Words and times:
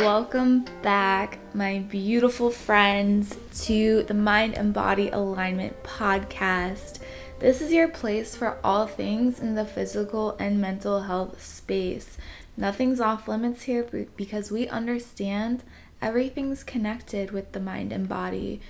Welcome 0.00 0.64
back, 0.82 1.38
my 1.54 1.78
beautiful 1.78 2.50
friends, 2.50 3.36
to 3.66 4.02
the 4.02 4.12
Mind 4.12 4.58
and 4.58 4.74
Body 4.74 5.08
Alignment 5.10 5.84
Podcast. 5.84 6.98
This 7.38 7.60
is 7.60 7.70
your 7.70 7.86
place 7.86 8.34
for 8.34 8.58
all 8.64 8.88
things 8.88 9.38
in 9.38 9.54
the 9.54 9.64
physical 9.64 10.34
and 10.40 10.60
mental 10.60 11.02
health 11.02 11.40
space. 11.40 12.18
Nothing's 12.56 13.00
off 13.00 13.28
limits 13.28 13.62
here 13.62 14.08
because 14.16 14.50
we 14.50 14.66
understand 14.66 15.62
everything's 16.02 16.64
connected 16.64 17.30
with 17.30 17.52
the 17.52 17.60
mind 17.60 17.92
and 17.92 18.08
body. 18.08 18.60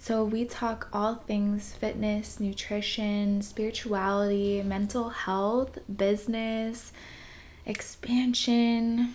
So, 0.00 0.24
we 0.24 0.44
talk 0.44 0.88
all 0.92 1.14
things 1.14 1.72
fitness, 1.72 2.40
nutrition, 2.40 3.42
spirituality, 3.42 4.60
mental 4.64 5.10
health, 5.10 5.78
business, 5.96 6.92
expansion, 7.64 9.14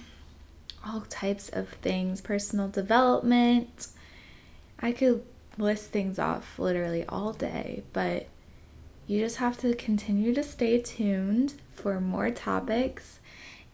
all 0.85 1.01
types 1.01 1.49
of 1.49 1.69
things, 1.69 2.21
personal 2.21 2.67
development. 2.67 3.87
I 4.79 4.91
could 4.91 5.23
list 5.57 5.91
things 5.91 6.19
off 6.19 6.57
literally 6.57 7.05
all 7.07 7.33
day, 7.33 7.83
but 7.93 8.27
you 9.07 9.19
just 9.19 9.37
have 9.37 9.57
to 9.59 9.73
continue 9.73 10.33
to 10.33 10.43
stay 10.43 10.79
tuned 10.79 11.55
for 11.73 11.99
more 11.99 12.29
topics. 12.29 13.19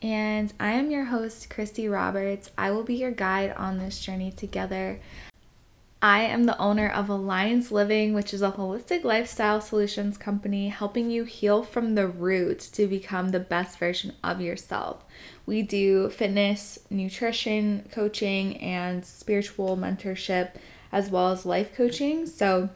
And 0.01 0.53
I 0.59 0.71
am 0.71 0.91
your 0.91 1.05
host, 1.05 1.49
Christy 1.49 1.87
Roberts. 1.87 2.51
I 2.57 2.71
will 2.71 2.83
be 2.83 2.95
your 2.95 3.11
guide 3.11 3.53
on 3.57 3.77
this 3.77 3.99
journey 3.99 4.31
together. 4.31 4.99
I 6.05 6.19
am 6.21 6.43
the 6.43 6.55
owner 6.59 6.87
of 6.87 7.09
Alliance 7.09 7.71
Living, 7.71 8.13
which 8.13 8.31
is 8.31 8.43
a 8.43 8.51
holistic 8.51 9.03
lifestyle 9.03 9.59
solutions 9.59 10.19
company 10.19 10.69
helping 10.69 11.09
you 11.09 11.23
heal 11.23 11.63
from 11.63 11.95
the 11.95 12.05
root 12.07 12.59
to 12.73 12.85
become 12.85 13.29
the 13.29 13.39
best 13.39 13.79
version 13.79 14.13
of 14.23 14.39
yourself. 14.39 15.03
We 15.47 15.63
do 15.63 16.11
fitness, 16.11 16.77
nutrition, 16.91 17.89
coaching, 17.91 18.57
and 18.57 19.03
spiritual 19.03 19.77
mentorship, 19.77 20.51
as 20.91 21.09
well 21.09 21.31
as 21.31 21.43
life 21.43 21.73
coaching. 21.73 22.27
So, 22.27 22.69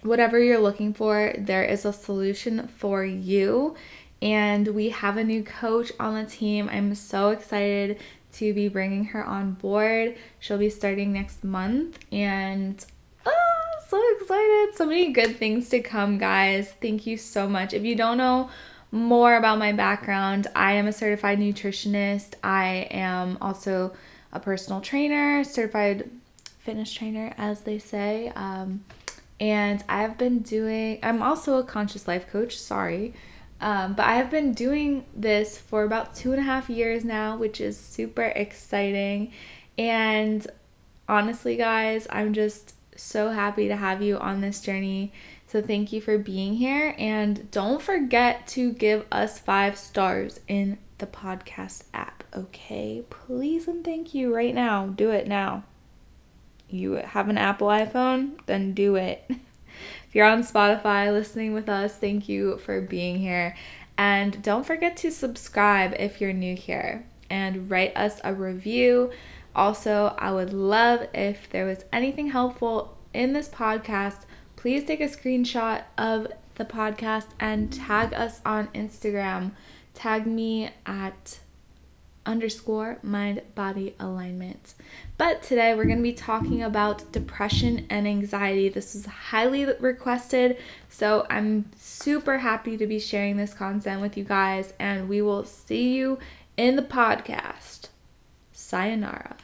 whatever 0.00 0.42
you're 0.42 0.58
looking 0.58 0.94
for, 0.94 1.34
there 1.36 1.64
is 1.64 1.84
a 1.84 1.92
solution 1.92 2.68
for 2.68 3.04
you. 3.04 3.76
And 4.22 4.68
we 4.68 4.88
have 4.88 5.18
a 5.18 5.22
new 5.22 5.44
coach 5.44 5.92
on 6.00 6.14
the 6.14 6.28
team. 6.28 6.70
I'm 6.72 6.94
so 6.94 7.28
excited 7.28 8.00
to 8.34 8.52
be 8.52 8.68
bringing 8.68 9.06
her 9.06 9.24
on 9.24 9.52
board. 9.52 10.16
She'll 10.38 10.58
be 10.58 10.70
starting 10.70 11.12
next 11.12 11.44
month 11.44 11.98
and 12.12 12.84
oh, 13.26 13.70
so 13.86 14.02
excited. 14.16 14.76
So 14.76 14.86
many 14.86 15.12
good 15.12 15.36
things 15.36 15.68
to 15.70 15.80
come, 15.80 16.18
guys. 16.18 16.72
Thank 16.80 17.06
you 17.06 17.16
so 17.16 17.48
much. 17.48 17.72
If 17.72 17.84
you 17.84 17.96
don't 17.96 18.18
know 18.18 18.50
more 18.90 19.36
about 19.36 19.58
my 19.58 19.72
background, 19.72 20.46
I 20.54 20.72
am 20.72 20.86
a 20.86 20.92
certified 20.92 21.38
nutritionist. 21.38 22.34
I 22.42 22.88
am 22.90 23.38
also 23.40 23.92
a 24.32 24.40
personal 24.40 24.80
trainer, 24.80 25.44
certified 25.44 26.10
fitness 26.60 26.92
trainer, 26.92 27.34
as 27.38 27.62
they 27.62 27.78
say. 27.78 28.32
Um, 28.34 28.84
and 29.40 29.84
I've 29.88 30.18
been 30.18 30.40
doing, 30.40 30.98
I'm 31.02 31.22
also 31.22 31.58
a 31.58 31.64
conscious 31.64 32.08
life 32.08 32.28
coach, 32.30 32.58
sorry. 32.58 33.14
Um, 33.60 33.94
but 33.94 34.06
I 34.06 34.14
have 34.14 34.30
been 34.30 34.52
doing 34.52 35.04
this 35.14 35.58
for 35.58 35.82
about 35.82 36.14
two 36.14 36.32
and 36.32 36.40
a 36.40 36.44
half 36.44 36.70
years 36.70 37.04
now, 37.04 37.36
which 37.36 37.60
is 37.60 37.78
super 37.78 38.22
exciting. 38.22 39.32
And 39.76 40.46
honestly, 41.08 41.56
guys, 41.56 42.06
I'm 42.10 42.32
just 42.32 42.74
so 42.96 43.30
happy 43.30 43.68
to 43.68 43.76
have 43.76 44.02
you 44.02 44.16
on 44.18 44.40
this 44.40 44.60
journey. 44.60 45.12
So, 45.46 45.62
thank 45.62 45.92
you 45.92 46.00
for 46.00 46.18
being 46.18 46.54
here. 46.54 46.94
And 46.98 47.50
don't 47.50 47.80
forget 47.80 48.46
to 48.48 48.72
give 48.72 49.06
us 49.10 49.38
five 49.38 49.78
stars 49.78 50.40
in 50.46 50.78
the 50.98 51.06
podcast 51.06 51.84
app, 51.94 52.22
okay? 52.36 53.02
Please 53.08 53.66
and 53.66 53.84
thank 53.84 54.14
you 54.14 54.34
right 54.34 54.54
now. 54.54 54.86
Do 54.86 55.10
it 55.10 55.26
now. 55.26 55.64
You 56.68 56.92
have 56.92 57.28
an 57.28 57.38
Apple 57.38 57.68
iPhone? 57.68 58.38
Then 58.46 58.74
do 58.74 58.96
it. 58.96 59.30
If 60.08 60.14
you're 60.14 60.26
on 60.26 60.42
Spotify 60.42 61.12
listening 61.12 61.52
with 61.52 61.68
us, 61.68 61.94
thank 61.94 62.30
you 62.30 62.56
for 62.58 62.80
being 62.80 63.18
here. 63.18 63.54
And 63.98 64.42
don't 64.42 64.64
forget 64.64 64.96
to 64.98 65.10
subscribe 65.10 65.94
if 65.98 66.18
you're 66.18 66.32
new 66.32 66.56
here 66.56 67.04
and 67.28 67.70
write 67.70 67.94
us 67.94 68.18
a 68.24 68.32
review. 68.32 69.10
Also, 69.54 70.14
I 70.18 70.32
would 70.32 70.54
love 70.54 71.08
if 71.12 71.50
there 71.50 71.66
was 71.66 71.84
anything 71.92 72.30
helpful 72.30 72.96
in 73.12 73.34
this 73.34 73.48
podcast, 73.48 74.20
please 74.56 74.84
take 74.84 75.00
a 75.00 75.08
screenshot 75.08 75.82
of 75.98 76.28
the 76.54 76.64
podcast 76.64 77.26
and 77.38 77.70
tag 77.72 78.14
us 78.14 78.40
on 78.46 78.68
Instagram. 78.68 79.52
Tag 79.92 80.26
me 80.26 80.70
at 80.86 81.40
underscore 82.24 82.98
mind 83.02 83.42
body 83.54 83.94
alignment. 83.98 84.74
But 85.18 85.42
today 85.42 85.74
we're 85.74 85.86
going 85.86 85.98
to 85.98 86.02
be 86.02 86.12
talking 86.12 86.62
about 86.62 87.10
depression 87.10 87.86
and 87.90 88.06
anxiety. 88.06 88.68
This 88.68 88.94
was 88.94 89.04
highly 89.06 89.64
requested, 89.64 90.58
so 90.88 91.26
I'm 91.28 91.68
super 91.76 92.38
happy 92.38 92.76
to 92.76 92.86
be 92.86 93.00
sharing 93.00 93.36
this 93.36 93.52
content 93.52 94.00
with 94.00 94.16
you 94.16 94.22
guys, 94.22 94.72
and 94.78 95.08
we 95.08 95.20
will 95.20 95.42
see 95.42 95.96
you 95.96 96.20
in 96.56 96.76
the 96.76 96.82
podcast. 96.82 97.88
Sayonara. 98.52 99.36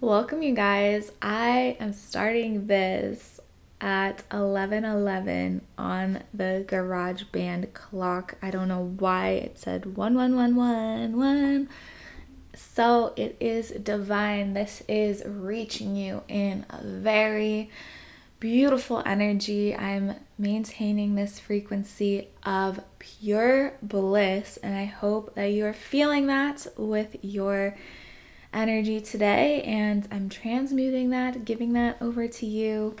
Welcome, 0.00 0.42
you 0.42 0.54
guys. 0.54 1.12
I 1.20 1.76
am 1.78 1.92
starting 1.92 2.66
this 2.66 3.40
at 3.78 4.26
11:11 4.30 5.60
on 5.76 6.22
the 6.32 6.64
GarageBand 6.66 7.74
clock. 7.74 8.36
I 8.40 8.50
don't 8.50 8.68
know 8.68 8.94
why 8.98 9.32
it 9.32 9.58
said 9.58 9.84
11111. 9.84 11.68
So 12.54 13.12
it 13.16 13.36
is 13.40 13.70
divine. 13.70 14.54
This 14.54 14.82
is 14.88 15.22
reaching 15.24 15.96
you 15.96 16.22
in 16.28 16.66
a 16.70 16.82
very 16.82 17.70
beautiful 18.40 19.02
energy. 19.06 19.74
I'm 19.74 20.14
maintaining 20.38 21.14
this 21.14 21.38
frequency 21.38 22.28
of 22.44 22.80
pure 22.98 23.74
bliss 23.82 24.58
and 24.58 24.74
I 24.74 24.84
hope 24.84 25.34
that 25.34 25.52
you 25.52 25.64
are 25.64 25.72
feeling 25.72 26.26
that 26.26 26.66
with 26.76 27.16
your 27.22 27.76
energy 28.52 29.00
today 29.00 29.62
and 29.62 30.06
I'm 30.10 30.28
transmuting 30.28 31.10
that, 31.10 31.44
giving 31.44 31.72
that 31.72 31.96
over 32.02 32.28
to 32.28 32.46
you 32.46 32.96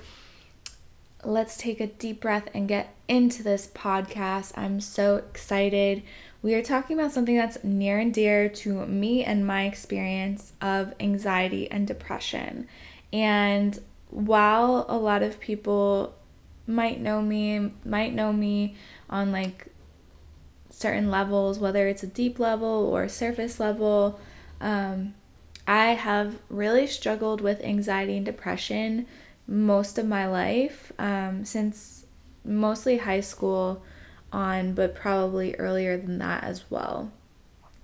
let's 1.24 1.56
take 1.56 1.80
a 1.80 1.86
deep 1.86 2.20
breath 2.20 2.48
and 2.54 2.68
get 2.68 2.94
into 3.08 3.42
this 3.42 3.68
podcast. 3.68 4.52
I'm 4.56 4.80
so 4.80 5.16
excited. 5.16 6.02
We 6.42 6.54
are 6.54 6.62
talking 6.62 6.98
about 6.98 7.12
something 7.12 7.36
that's 7.36 7.62
near 7.62 7.98
and 7.98 8.12
dear 8.12 8.48
to 8.48 8.84
me 8.86 9.24
and 9.24 9.46
my 9.46 9.64
experience 9.64 10.52
of 10.60 10.92
anxiety 10.98 11.70
and 11.70 11.86
depression. 11.86 12.66
And 13.12 13.78
while 14.10 14.84
a 14.88 14.96
lot 14.96 15.22
of 15.22 15.38
people 15.38 16.14
might 16.66 17.00
know 17.00 17.22
me, 17.22 17.72
might 17.84 18.12
know 18.12 18.32
me 18.32 18.74
on 19.08 19.30
like 19.30 19.68
certain 20.68 21.10
levels, 21.10 21.60
whether 21.60 21.86
it's 21.86 22.02
a 22.02 22.08
deep 22.08 22.40
level 22.40 22.90
or 22.92 23.08
surface 23.08 23.60
level, 23.60 24.18
um, 24.60 25.14
I 25.66 25.92
have 25.92 26.38
really 26.48 26.88
struggled 26.88 27.40
with 27.40 27.62
anxiety 27.62 28.16
and 28.16 28.26
depression 28.26 29.06
most 29.46 29.96
of 29.96 30.06
my 30.06 30.26
life 30.26 30.92
um, 30.98 31.44
since 31.44 32.06
mostly 32.44 32.98
high 32.98 33.20
school 33.20 33.84
on, 34.32 34.74
but 34.74 34.94
probably 34.94 35.54
earlier 35.56 35.96
than 35.96 36.18
that 36.18 36.44
as 36.44 36.64
well, 36.70 37.10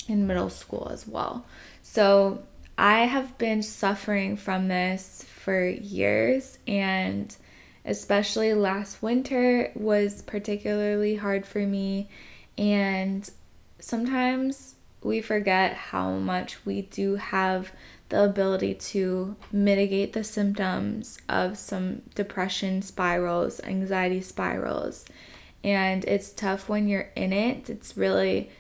in 0.09 0.27
middle 0.27 0.50
school 0.50 0.89
as 0.91 1.06
well. 1.06 1.45
So 1.83 2.43
I 2.77 3.06
have 3.06 3.37
been 3.39 3.62
suffering 3.62 4.37
from 4.37 4.69
this 4.69 5.25
for 5.43 5.67
years, 5.69 6.59
and 6.67 7.35
especially 7.85 8.55
last 8.55 9.03
winter 9.03 9.73
was 9.75 10.23
particularly 10.23 11.17
hard 11.17 11.47
for 11.47 11.61
me. 11.61 12.09
And 12.56 13.29
sometimes 13.81 14.75
we 15.03 15.21
forget 15.21 15.75
how 15.75 16.12
much 16.12 16.65
we 16.67 16.83
do 16.83 17.17
have 17.17 17.73
the 18.09 18.25
ability 18.25 18.75
to 18.75 19.37
mitigate 19.53 20.12
the 20.12 20.25
symptoms 20.25 21.19
of 21.29 21.59
some 21.59 22.03
depression 22.15 22.83
spirals, 22.83 23.61
anxiety 23.65 24.21
spirals. 24.21 25.05
And 25.65 26.05
it's 26.05 26.31
tough 26.31 26.69
when 26.69 26.89
you're 26.89 27.11
in 27.17 27.33
it. 27.33 27.69
It's 27.69 27.97
really 27.97 28.51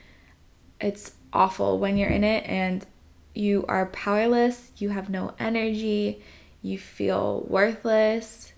it's 0.80 1.12
awful 1.32 1.78
when 1.78 1.96
you're 1.96 2.08
in 2.08 2.24
it 2.24 2.44
and 2.46 2.86
you 3.34 3.64
are 3.68 3.86
powerless, 3.86 4.72
you 4.76 4.90
have 4.90 5.10
no 5.10 5.34
energy, 5.38 6.22
you 6.62 6.78
feel 6.78 7.44
worthless, 7.48 8.52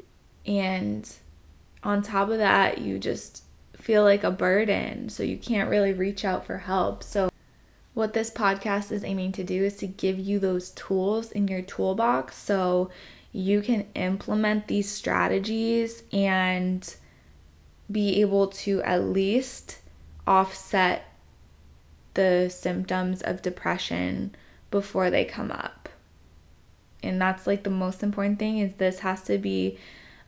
and 0.46 1.10
on 1.82 2.02
top 2.02 2.30
of 2.30 2.38
that, 2.38 2.78
you 2.78 2.98
just 2.98 3.44
feel 3.76 4.02
like 4.02 4.24
a 4.24 4.30
burden, 4.30 5.08
so 5.08 5.22
you 5.22 5.36
can't 5.36 5.70
really 5.70 5.92
reach 5.92 6.24
out 6.24 6.46
for 6.46 6.58
help. 6.58 7.02
So 7.02 7.30
what 7.94 8.12
this 8.14 8.30
podcast 8.30 8.92
is 8.92 9.04
aiming 9.04 9.32
to 9.32 9.44
do 9.44 9.64
is 9.64 9.76
to 9.76 9.86
give 9.86 10.18
you 10.18 10.38
those 10.38 10.70
tools 10.70 11.30
in 11.32 11.48
your 11.48 11.62
toolbox 11.62 12.36
so 12.36 12.90
you 13.32 13.60
can 13.60 13.86
implement 13.94 14.66
these 14.66 14.90
strategies 14.90 16.02
and 16.12 16.94
be 17.90 18.20
able 18.20 18.48
to 18.48 18.82
at 18.82 19.04
least 19.04 19.78
offset 20.26 21.04
the 22.14 22.48
symptoms 22.48 23.22
of 23.22 23.42
depression 23.42 24.34
before 24.70 25.10
they 25.10 25.24
come 25.24 25.50
up. 25.50 25.88
And 27.02 27.20
that's 27.20 27.46
like 27.46 27.62
the 27.62 27.70
most 27.70 28.02
important 28.02 28.38
thing 28.38 28.58
is 28.58 28.74
this 28.74 29.00
has 29.00 29.22
to 29.22 29.38
be 29.38 29.78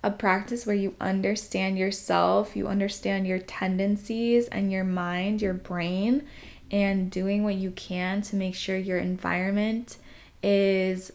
a 0.02 0.10
practice 0.10 0.66
where 0.66 0.74
you 0.74 0.94
understand 1.00 1.78
yourself, 1.78 2.56
you 2.56 2.66
understand 2.66 3.26
your 3.26 3.38
tendencies 3.38 4.48
and 4.48 4.72
your 4.72 4.84
mind, 4.84 5.40
your 5.40 5.54
brain, 5.54 6.26
and 6.70 7.10
doing 7.10 7.44
what 7.44 7.54
you 7.54 7.70
can 7.70 8.22
to 8.22 8.36
make 8.36 8.54
sure 8.54 8.76
your 8.76 8.98
environment 8.98 9.98
is 10.42 11.12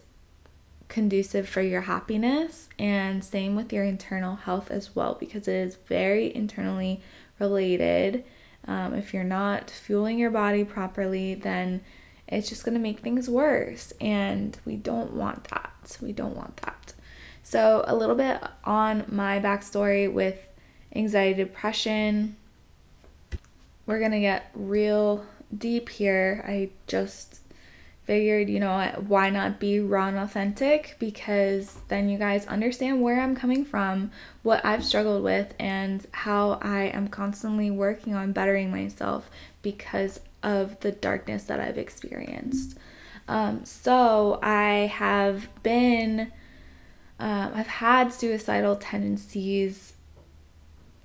conducive 0.88 1.48
for 1.48 1.60
your 1.60 1.82
happiness 1.82 2.68
and 2.78 3.22
same 3.22 3.54
with 3.54 3.72
your 3.72 3.84
internal 3.84 4.36
health 4.36 4.70
as 4.70 4.94
well 4.94 5.16
because 5.20 5.46
it 5.46 5.54
is 5.54 5.76
very 5.86 6.34
internally 6.34 7.00
related. 7.38 8.24
Um, 8.66 8.94
if 8.94 9.12
you're 9.12 9.24
not 9.24 9.70
fueling 9.70 10.18
your 10.18 10.30
body 10.30 10.64
properly, 10.64 11.34
then 11.34 11.82
it's 12.26 12.48
just 12.48 12.64
going 12.64 12.74
to 12.74 12.80
make 12.80 13.00
things 13.00 13.28
worse. 13.28 13.92
And 14.00 14.58
we 14.64 14.76
don't 14.76 15.12
want 15.14 15.44
that. 15.44 15.96
We 16.00 16.12
don't 16.12 16.36
want 16.36 16.58
that. 16.58 16.94
So, 17.42 17.82
a 17.86 17.96
little 17.96 18.16
bit 18.16 18.42
on 18.64 19.04
my 19.08 19.40
backstory 19.40 20.12
with 20.12 20.38
anxiety, 20.94 21.42
depression. 21.42 22.36
We're 23.86 24.00
going 24.00 24.10
to 24.10 24.20
get 24.20 24.50
real 24.54 25.24
deep 25.56 25.88
here. 25.88 26.44
I 26.46 26.70
just 26.86 27.40
figured, 28.08 28.48
you 28.48 28.58
know, 28.58 28.90
why 29.06 29.28
not 29.28 29.60
be 29.60 29.80
raw 29.80 30.08
and 30.08 30.16
authentic? 30.16 30.96
Because 30.98 31.76
then 31.88 32.08
you 32.08 32.16
guys 32.16 32.46
understand 32.46 33.02
where 33.02 33.20
I'm 33.20 33.36
coming 33.36 33.66
from, 33.66 34.10
what 34.42 34.64
I've 34.64 34.82
struggled 34.82 35.22
with, 35.22 35.52
and 35.58 36.06
how 36.12 36.58
I 36.62 36.84
am 36.84 37.08
constantly 37.08 37.70
working 37.70 38.14
on 38.14 38.32
bettering 38.32 38.70
myself 38.70 39.30
because 39.60 40.20
of 40.42 40.80
the 40.80 40.90
darkness 40.90 41.44
that 41.44 41.60
I've 41.60 41.76
experienced. 41.76 42.78
Um, 43.28 43.66
so 43.66 44.40
I 44.42 44.90
have 44.94 45.50
been, 45.62 46.32
um, 47.20 47.52
I've 47.54 47.66
had 47.66 48.10
suicidal 48.10 48.76
tendencies. 48.76 49.92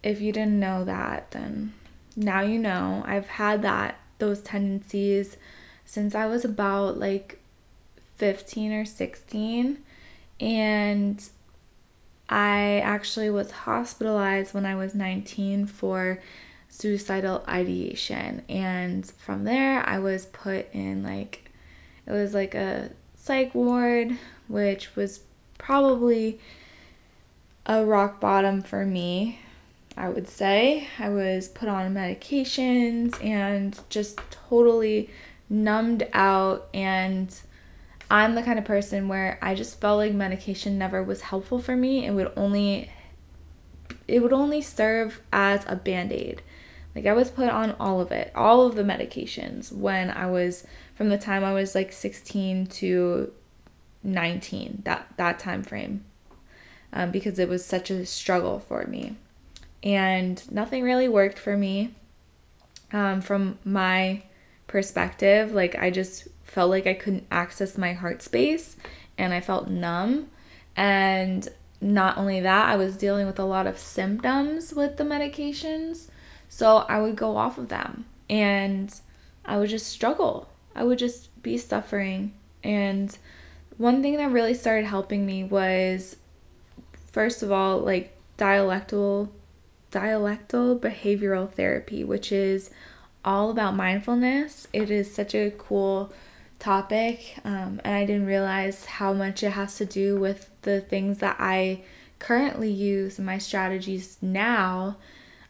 If 0.03 0.21
you 0.21 0.31
didn't 0.31 0.57
know 0.57 0.85
that, 0.85 1.31
then 1.31 1.73
now 2.15 2.39
you 2.39 2.59
know. 2.59 3.03
I've 3.06 3.27
had 3.27 3.61
that, 3.63 3.99
those 4.19 4.39
tendencies 4.39 5.35
since 5.94 6.16
I 6.16 6.25
was 6.25 6.44
about 6.44 6.98
like 6.98 7.38
15 8.16 8.74
or 8.74 8.84
16. 8.84 9.78
And 10.40 11.30
I 12.28 12.80
actually 12.80 13.30
was 13.30 13.51
hospitalized 13.51 14.56
when 14.56 14.66
I 14.66 14.74
was 14.74 14.95
19 14.95 15.68
for 15.68 16.19
suicidal 16.68 17.44
ideation. 17.48 18.42
And 18.50 19.06
from 19.06 19.44
there, 19.44 19.88
I 19.88 20.00
was 20.00 20.25
put 20.25 20.66
in 20.74 21.04
like, 21.04 21.51
it 22.07 22.12
was 22.12 22.34
like 22.34 22.56
a 22.56 22.90
psych 23.16 23.54
ward, 23.54 24.18
which 24.48 24.95
was 24.95 25.19
probably 25.60 26.40
a 27.68 27.86
rock 27.86 28.19
bottom 28.19 28.63
for 28.63 28.84
me. 28.84 29.38
I 29.95 30.10
would 30.10 30.28
say 30.28 30.88
I 30.98 31.10
was 31.10 31.50
put 31.50 31.69
on 31.69 31.94
medications 31.94 33.24
and 33.24 33.80
just 33.90 34.19
totally 34.31 35.12
numbed 35.53 36.07
out 36.13 36.67
and 36.73 37.33
I'm 38.09 38.35
the 38.35 38.44
kind 38.44 38.59
of 38.59 38.65
person 38.65 39.07
where 39.07 39.38
I 39.41 39.55
just 39.55 39.79
felt 39.79 40.00
like 40.00 40.13
medication 40.13 40.77
never 40.77 41.01
was 41.01 41.21
helpful 41.21 41.59
for 41.59 41.75
me. 41.75 42.05
It 42.05 42.11
would 42.11 42.31
only 42.35 42.91
it 44.07 44.21
would 44.21 44.33
only 44.33 44.61
serve 44.61 45.21
as 45.31 45.63
a 45.67 45.75
band-aid. 45.75 46.41
Like 46.95 47.05
I 47.05 47.13
was 47.13 47.31
put 47.31 47.50
on 47.50 47.75
all 47.79 48.01
of 48.01 48.11
it, 48.11 48.31
all 48.35 48.65
of 48.65 48.75
the 48.75 48.83
medications 48.83 49.71
when 49.71 50.09
I 50.09 50.25
was 50.25 50.65
from 50.95 51.09
the 51.09 51.17
time 51.17 51.44
I 51.44 51.53
was 51.53 51.73
like 51.73 51.91
16 51.91 52.67
to 52.67 53.31
19, 54.03 54.81
that 54.85 55.07
that 55.17 55.39
time 55.39 55.63
frame. 55.63 56.03
Um, 56.91 57.09
because 57.09 57.39
it 57.39 57.49
was 57.49 57.65
such 57.65 57.89
a 57.89 58.06
struggle 58.06 58.59
for 58.59 58.85
me. 58.85 59.15
And 59.81 60.44
nothing 60.51 60.83
really 60.83 61.07
worked 61.07 61.39
for 61.39 61.57
me 61.57 61.95
um, 62.91 63.21
from 63.21 63.57
my 63.63 64.21
perspective. 64.68 65.51
Like 65.51 65.75
I 65.75 65.89
just 65.89 66.27
felt 66.44 66.69
like 66.69 66.88
I 66.88 66.94
couldn't 66.94 67.27
access 67.31 67.77
my 67.77 67.94
heart 67.94 68.21
space 68.21 68.77
and 69.18 69.33
I 69.33 69.42
felt 69.42 69.68
numb. 69.69 70.30
And 70.75 71.48
not 71.81 72.18
only 72.18 72.39
that, 72.42 72.69
I 72.69 72.75
was 72.75 72.98
dealing 72.98 73.25
with 73.25 73.39
a 73.39 73.45
lot 73.45 73.68
of 73.68 73.77
symptoms 73.77 74.74
with 74.74 74.98
the 74.98 75.04
medications. 75.04 76.07
So 76.50 76.77
I 76.77 77.01
would 77.01 77.15
go 77.15 77.38
off 77.38 77.57
of 77.57 77.69
them 77.69 78.06
and 78.30 78.94
I 79.45 79.57
would 79.57 79.69
just 79.69 79.88
struggle. 79.88 80.50
I 80.75 80.83
would 80.83 81.00
just 81.00 81.42
be 81.44 81.57
suffering. 81.57 82.33
And 82.63 83.16
one 83.77 84.01
thing 84.01 84.18
that 84.18 84.31
really 84.31 84.54
started 84.54 84.86
helping 84.86 85.25
me 85.25 85.44
was 85.44 86.18
first 87.12 87.44
of 87.44 87.51
all, 87.51 87.80
like 87.80 88.16
dialectal 88.38 89.30
dialectal 89.92 90.80
behavioral 90.80 91.50
therapy, 91.50 92.04
which 92.04 92.31
is 92.31 92.71
all 93.25 93.49
about 93.49 93.75
mindfulness. 93.75 94.67
It 94.73 94.89
is 94.89 95.13
such 95.13 95.33
a 95.35 95.51
cool 95.51 96.11
topic, 96.59 97.37
um, 97.43 97.81
and 97.83 97.95
I 97.95 98.05
didn't 98.05 98.25
realize 98.25 98.85
how 98.85 99.13
much 99.13 99.43
it 99.43 99.51
has 99.51 99.77
to 99.77 99.85
do 99.85 100.19
with 100.19 100.49
the 100.61 100.81
things 100.81 101.19
that 101.19 101.35
I 101.39 101.81
currently 102.19 102.69
use 102.69 103.19
my 103.19 103.37
strategies 103.37 104.17
now. 104.21 104.97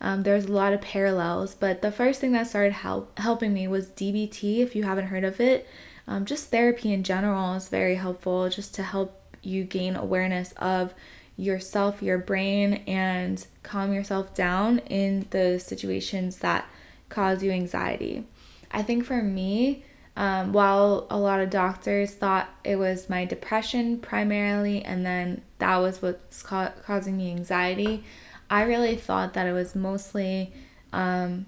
Um, 0.02 0.24
there's 0.24 0.46
a 0.46 0.52
lot 0.52 0.74
of 0.74 0.82
parallels, 0.82 1.56
but 1.56 1.82
the 1.82 1.92
first 1.92 2.20
thing 2.20 2.34
that 2.34 2.48
started 2.48 2.74
help 2.74 3.18
helping 3.20 3.54
me 3.54 3.68
was 3.68 3.88
DBT. 3.88 4.60
If 4.60 4.76
you 4.76 4.84
haven't 4.84 5.08
heard 5.08 5.24
of 5.24 5.40
it, 5.40 5.68
um, 6.08 6.26
just 6.26 6.50
therapy 6.50 6.92
in 6.92 7.04
general 7.04 7.54
is 7.54 7.70
very 7.70 7.96
helpful, 7.96 8.50
just 8.50 8.76
to 8.76 8.84
help 8.84 9.22
you 9.42 9.64
gain 9.64 9.96
awareness 9.96 10.54
of 10.58 10.94
yourself, 11.38 12.02
your 12.02 12.18
brain, 12.18 12.84
and 12.88 13.46
calm 13.64 13.94
yourself 13.94 14.34
down 14.36 14.80
in 14.80 15.28
the 15.30 15.60
situations 15.60 16.38
that 16.38 16.66
cause 17.14 17.44
you 17.44 17.52
anxiety. 17.52 18.26
I 18.72 18.82
think 18.82 19.06
for 19.06 19.22
me, 19.22 19.86
um, 20.18 20.52
while 20.52 21.06
a 21.10 21.18
lot 21.18 21.40
of 21.40 21.50
doctors 21.50 22.12
thought 22.12 22.50
it 22.64 22.76
was 22.78 23.10
my 23.10 23.26
depression 23.26 24.00
primarily, 24.00 24.84
and 24.84 25.06
then 25.06 25.42
that 25.60 25.78
was 25.78 26.02
what's 26.02 26.42
ca- 26.42 26.74
causing 26.84 27.18
me 27.18 27.32
anxiety, 27.32 28.04
I 28.50 28.64
really 28.64 28.96
thought 28.96 29.34
that 29.34 29.48
it 29.48 29.54
was 29.54 29.76
mostly 29.76 30.54
um, 30.92 31.46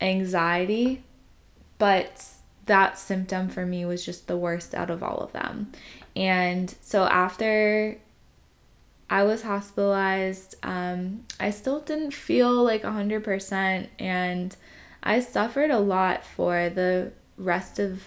anxiety, 0.00 1.02
but 1.78 2.24
that 2.66 2.98
symptom 2.98 3.48
for 3.48 3.64
me 3.64 3.84
was 3.84 4.04
just 4.04 4.26
the 4.26 4.36
worst 4.36 4.74
out 4.74 4.90
of 4.90 5.02
all 5.02 5.18
of 5.18 5.32
them. 5.32 5.72
And 6.14 6.74
so 6.82 7.04
after 7.04 7.98
I 9.10 9.22
was 9.22 9.42
hospitalized, 9.42 10.56
um, 10.62 11.24
I 11.40 11.50
still 11.50 11.80
didn't 11.80 12.12
feel 12.12 12.62
like 12.62 12.82
100%, 12.82 13.86
and 13.98 14.56
I 15.02 15.20
suffered 15.20 15.70
a 15.70 15.78
lot 15.78 16.24
for 16.24 16.68
the 16.68 17.12
rest 17.36 17.78
of 17.78 18.02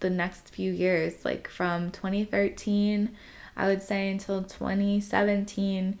the 0.00 0.10
next 0.10 0.48
few 0.48 0.72
years, 0.72 1.24
like 1.24 1.48
from 1.48 1.90
2013, 1.90 3.16
I 3.56 3.66
would 3.66 3.82
say 3.82 4.10
until 4.10 4.42
2017. 4.42 5.98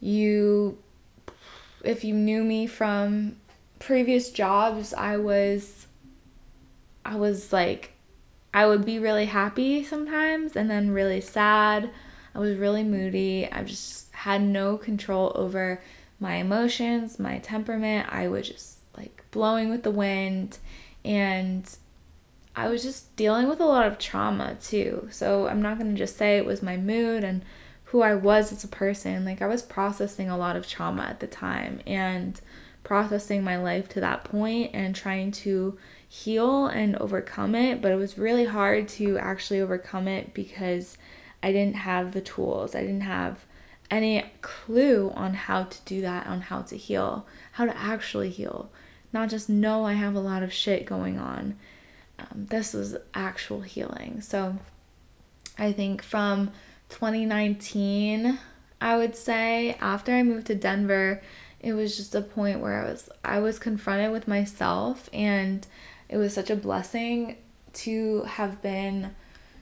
You, 0.00 0.78
if 1.84 2.04
you 2.04 2.14
knew 2.14 2.42
me 2.42 2.66
from 2.66 3.36
previous 3.78 4.30
jobs, 4.30 4.94
I 4.94 5.16
was, 5.16 5.86
I 7.04 7.16
was 7.16 7.52
like, 7.52 7.92
I 8.52 8.66
would 8.66 8.84
be 8.84 8.98
really 8.98 9.26
happy 9.26 9.84
sometimes 9.84 10.56
and 10.56 10.70
then 10.70 10.90
really 10.90 11.20
sad. 11.20 11.90
I 12.34 12.38
was 12.38 12.56
really 12.56 12.82
moody. 12.82 13.48
I 13.50 13.62
just 13.62 14.12
had 14.12 14.42
no 14.42 14.76
control 14.76 15.32
over 15.34 15.82
my 16.18 16.36
emotions, 16.36 17.18
my 17.18 17.38
temperament. 17.38 18.08
I 18.10 18.28
would 18.28 18.44
just 18.44 18.79
blowing 19.30 19.70
with 19.70 19.82
the 19.82 19.90
wind 19.90 20.58
and 21.04 21.76
I 22.54 22.68
was 22.68 22.82
just 22.82 23.14
dealing 23.16 23.48
with 23.48 23.60
a 23.60 23.66
lot 23.66 23.86
of 23.86 23.98
trauma 23.98 24.56
too. 24.60 25.08
So 25.10 25.46
I'm 25.46 25.62
not 25.62 25.78
going 25.78 25.92
to 25.92 25.98
just 25.98 26.16
say 26.16 26.36
it 26.36 26.44
was 26.44 26.62
my 26.62 26.76
mood 26.76 27.24
and 27.24 27.42
who 27.84 28.02
I 28.02 28.14
was 28.14 28.52
as 28.52 28.64
a 28.64 28.68
person. 28.68 29.24
Like 29.24 29.40
I 29.40 29.46
was 29.46 29.62
processing 29.62 30.28
a 30.28 30.36
lot 30.36 30.56
of 30.56 30.68
trauma 30.68 31.02
at 31.04 31.20
the 31.20 31.26
time 31.26 31.80
and 31.86 32.40
processing 32.82 33.44
my 33.44 33.56
life 33.56 33.88
to 33.90 34.00
that 34.00 34.24
point 34.24 34.72
and 34.74 34.94
trying 34.94 35.30
to 35.30 35.78
heal 36.08 36.66
and 36.66 36.96
overcome 36.96 37.54
it, 37.54 37.80
but 37.80 37.92
it 37.92 37.96
was 37.96 38.18
really 38.18 38.44
hard 38.44 38.88
to 38.88 39.16
actually 39.18 39.60
overcome 39.60 40.08
it 40.08 40.34
because 40.34 40.98
I 41.42 41.52
didn't 41.52 41.76
have 41.76 42.12
the 42.12 42.20
tools. 42.20 42.74
I 42.74 42.80
didn't 42.80 43.02
have 43.02 43.44
any 43.90 44.24
clue 44.40 45.12
on 45.14 45.34
how 45.34 45.64
to 45.64 45.78
do 45.84 46.00
that, 46.00 46.26
on 46.26 46.40
how 46.40 46.62
to 46.62 46.76
heal, 46.76 47.26
how 47.52 47.64
to 47.64 47.76
actually 47.76 48.30
heal 48.30 48.70
not 49.12 49.28
just 49.28 49.48
know 49.48 49.84
I 49.84 49.94
have 49.94 50.14
a 50.14 50.20
lot 50.20 50.42
of 50.42 50.52
shit 50.52 50.86
going 50.86 51.18
on. 51.18 51.56
Um, 52.18 52.46
this 52.46 52.72
was 52.72 52.96
actual 53.14 53.62
healing. 53.62 54.20
So 54.20 54.56
I 55.58 55.72
think 55.72 56.02
from 56.02 56.50
2019, 56.90 58.38
I 58.80 58.96
would 58.96 59.16
say 59.16 59.76
after 59.80 60.12
I 60.12 60.22
moved 60.22 60.46
to 60.48 60.54
Denver, 60.54 61.22
it 61.60 61.74
was 61.74 61.96
just 61.96 62.14
a 62.14 62.22
point 62.22 62.60
where 62.60 62.82
I 62.82 62.90
was 62.90 63.10
I 63.24 63.38
was 63.40 63.58
confronted 63.58 64.12
with 64.12 64.26
myself 64.26 65.10
and 65.12 65.66
it 66.08 66.16
was 66.16 66.32
such 66.34 66.50
a 66.50 66.56
blessing 66.56 67.36
to 67.72 68.22
have 68.22 68.62
been 68.62 69.14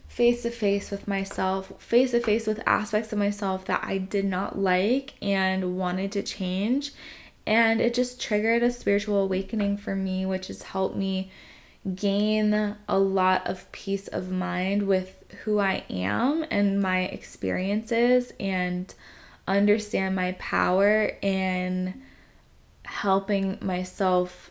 face 0.07 0.43
to 0.43 0.50
face 0.50 0.90
with 0.90 1.07
myself, 1.07 1.73
face 1.78 2.12
to 2.12 2.21
face 2.21 2.47
with 2.47 2.62
aspects 2.67 3.12
of 3.12 3.19
myself 3.19 3.67
that 3.67 3.85
I 3.85 3.99
did 3.99 4.25
not 4.25 4.59
like 4.59 5.14
and 5.21 5.76
wanted 5.76 6.12
to 6.12 6.23
change. 6.23 6.93
And 7.49 7.81
it 7.81 7.95
just 7.95 8.21
triggered 8.21 8.62
a 8.62 8.71
spiritual 8.71 9.23
awakening 9.23 9.78
for 9.78 9.97
me, 9.97 10.26
which 10.26 10.49
has 10.49 10.64
helped 10.64 10.97
me 10.97 11.31
gain 11.95 12.76
a 12.87 12.99
lot 12.99 13.47
of 13.47 13.73
peace 13.73 14.07
of 14.07 14.31
mind 14.31 14.83
with 14.83 15.25
who 15.45 15.59
I 15.59 15.83
am 15.88 16.45
and 16.50 16.83
my 16.83 17.05
experiences 17.05 18.35
and 18.38 18.95
understand 19.47 20.14
my 20.14 20.33
power 20.33 21.11
in 21.23 22.02
helping 22.85 23.57
myself 23.62 24.50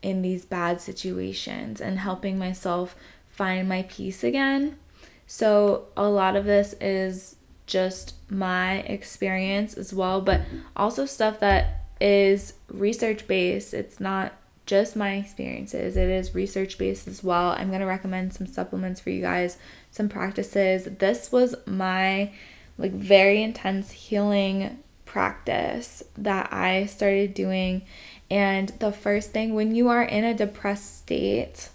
in 0.00 0.22
these 0.22 0.46
bad 0.46 0.80
situations 0.80 1.78
and 1.78 1.98
helping 1.98 2.38
myself 2.38 2.96
find 3.28 3.68
my 3.68 3.82
peace 3.82 4.24
again. 4.24 4.78
So, 5.26 5.88
a 5.94 6.08
lot 6.08 6.36
of 6.36 6.46
this 6.46 6.74
is 6.80 7.36
just 7.66 8.14
my 8.30 8.78
experience 8.78 9.74
as 9.74 9.92
well, 9.92 10.22
but 10.22 10.40
also 10.74 11.04
stuff 11.04 11.38
that 11.40 11.79
is 12.00 12.54
research 12.68 13.26
based. 13.26 13.74
It's 13.74 14.00
not 14.00 14.32
just 14.66 14.94
my 14.94 15.14
experiences, 15.14 15.96
it 15.96 16.08
is 16.08 16.34
research 16.34 16.78
based 16.78 17.08
as 17.08 17.24
well. 17.24 17.50
I'm 17.50 17.68
going 17.68 17.80
to 17.80 17.86
recommend 17.86 18.32
some 18.32 18.46
supplements 18.46 19.00
for 19.00 19.10
you 19.10 19.20
guys, 19.20 19.58
some 19.90 20.08
practices. 20.08 20.84
This 20.98 21.32
was 21.32 21.56
my 21.66 22.32
like 22.78 22.92
very 22.92 23.42
intense 23.42 23.90
healing 23.90 24.78
practice 25.04 26.04
that 26.16 26.52
I 26.52 26.86
started 26.86 27.34
doing. 27.34 27.82
And 28.30 28.68
the 28.78 28.92
first 28.92 29.32
thing, 29.32 29.54
when 29.54 29.74
you 29.74 29.88
are 29.88 30.04
in 30.04 30.22
a 30.22 30.34
depressed 30.34 30.98
state, 30.98 31.70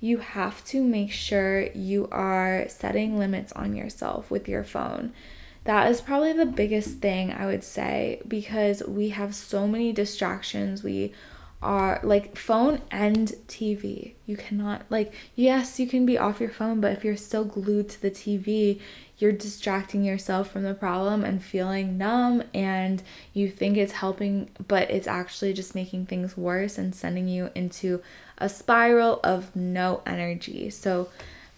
you 0.00 0.18
have 0.18 0.62
to 0.66 0.82
make 0.82 1.12
sure 1.12 1.70
you 1.72 2.08
are 2.12 2.66
setting 2.68 3.18
limits 3.18 3.52
on 3.52 3.74
yourself 3.74 4.30
with 4.30 4.48
your 4.48 4.64
phone. 4.64 5.14
That 5.64 5.90
is 5.90 6.00
probably 6.00 6.32
the 6.32 6.46
biggest 6.46 6.98
thing 6.98 7.32
I 7.32 7.46
would 7.46 7.62
say 7.62 8.20
because 8.26 8.82
we 8.82 9.10
have 9.10 9.34
so 9.34 9.68
many 9.68 9.92
distractions. 9.92 10.82
We 10.82 11.12
are 11.62 12.00
like 12.02 12.36
phone 12.36 12.80
and 12.90 13.28
TV. 13.46 14.14
You 14.26 14.36
cannot, 14.36 14.82
like, 14.90 15.14
yes, 15.36 15.78
you 15.78 15.86
can 15.86 16.04
be 16.04 16.18
off 16.18 16.40
your 16.40 16.50
phone, 16.50 16.80
but 16.80 16.92
if 16.92 17.04
you're 17.04 17.16
still 17.16 17.44
glued 17.44 17.88
to 17.90 18.02
the 18.02 18.10
TV, 18.10 18.80
you're 19.18 19.30
distracting 19.30 20.02
yourself 20.04 20.50
from 20.50 20.64
the 20.64 20.74
problem 20.74 21.24
and 21.24 21.42
feeling 21.42 21.96
numb, 21.96 22.42
and 22.52 23.00
you 23.32 23.48
think 23.48 23.76
it's 23.76 23.92
helping, 23.92 24.50
but 24.66 24.90
it's 24.90 25.06
actually 25.06 25.52
just 25.52 25.76
making 25.76 26.06
things 26.06 26.36
worse 26.36 26.76
and 26.76 26.92
sending 26.92 27.28
you 27.28 27.50
into 27.54 28.02
a 28.38 28.48
spiral 28.48 29.20
of 29.22 29.54
no 29.54 30.02
energy. 30.04 30.68
So, 30.70 31.08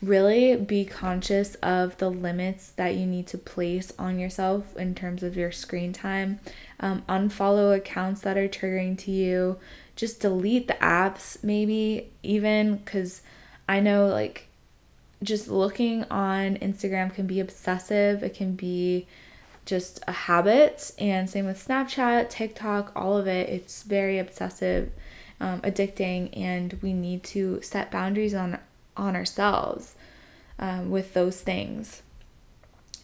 really 0.03 0.57
be 0.57 0.85
conscious 0.85 1.55
of 1.57 1.97
the 1.99 2.11
limits 2.11 2.71
that 2.73 2.95
you 2.95 3.07
need 3.07 3.27
to 3.29 3.39
place 3.39 3.93
on 3.99 4.19
yourself 4.19 4.77
in 4.77 4.95
terms 4.95 5.23
of 5.23 5.37
your 5.37 5.51
screen 5.51 5.93
time. 5.93 6.41
Um, 6.81 7.03
unfollow 7.09 7.77
accounts 7.77 8.21
that 8.23 8.37
are 8.37 8.49
triggering 8.49 8.99
to 8.99 9.11
you 9.11 9.59
just 9.97 10.21
delete 10.21 10.67
the 10.67 10.75
apps 10.75 11.43
maybe 11.45 12.11
even 12.23 12.77
because 12.77 13.23
I 13.69 13.81
know 13.81 14.09
like 14.09 14.49
just 15.23 15.49
looking 15.49 16.05
on 16.05 16.57
Instagram 16.57 17.15
can 17.15 17.27
be 17.27 17.41
obsessive. 17.41 18.23
It 18.23 18.35
can 18.35 18.55
be 18.55 19.07
just 19.65 20.03
a 20.07 20.13
habit. 20.13 20.93
And 20.99 21.31
same 21.31 21.47
with 21.47 21.67
Snapchat, 21.67 22.29
TikTok, 22.29 22.93
all 22.95 23.17
of 23.17 23.27
it. 23.27 23.49
It's 23.49 23.83
very 23.85 24.19
obsessive, 24.19 24.93
um, 25.41 25.63
addicting, 25.63 26.37
and 26.37 26.79
we 26.83 26.93
need 26.93 27.23
to 27.25 27.63
set 27.63 27.91
boundaries 27.91 28.35
on 28.35 28.59
on 28.97 29.17
ourselves 29.17 29.95
um, 30.59 30.91
with 30.91 31.15
those 31.15 31.41
things. 31.41 32.03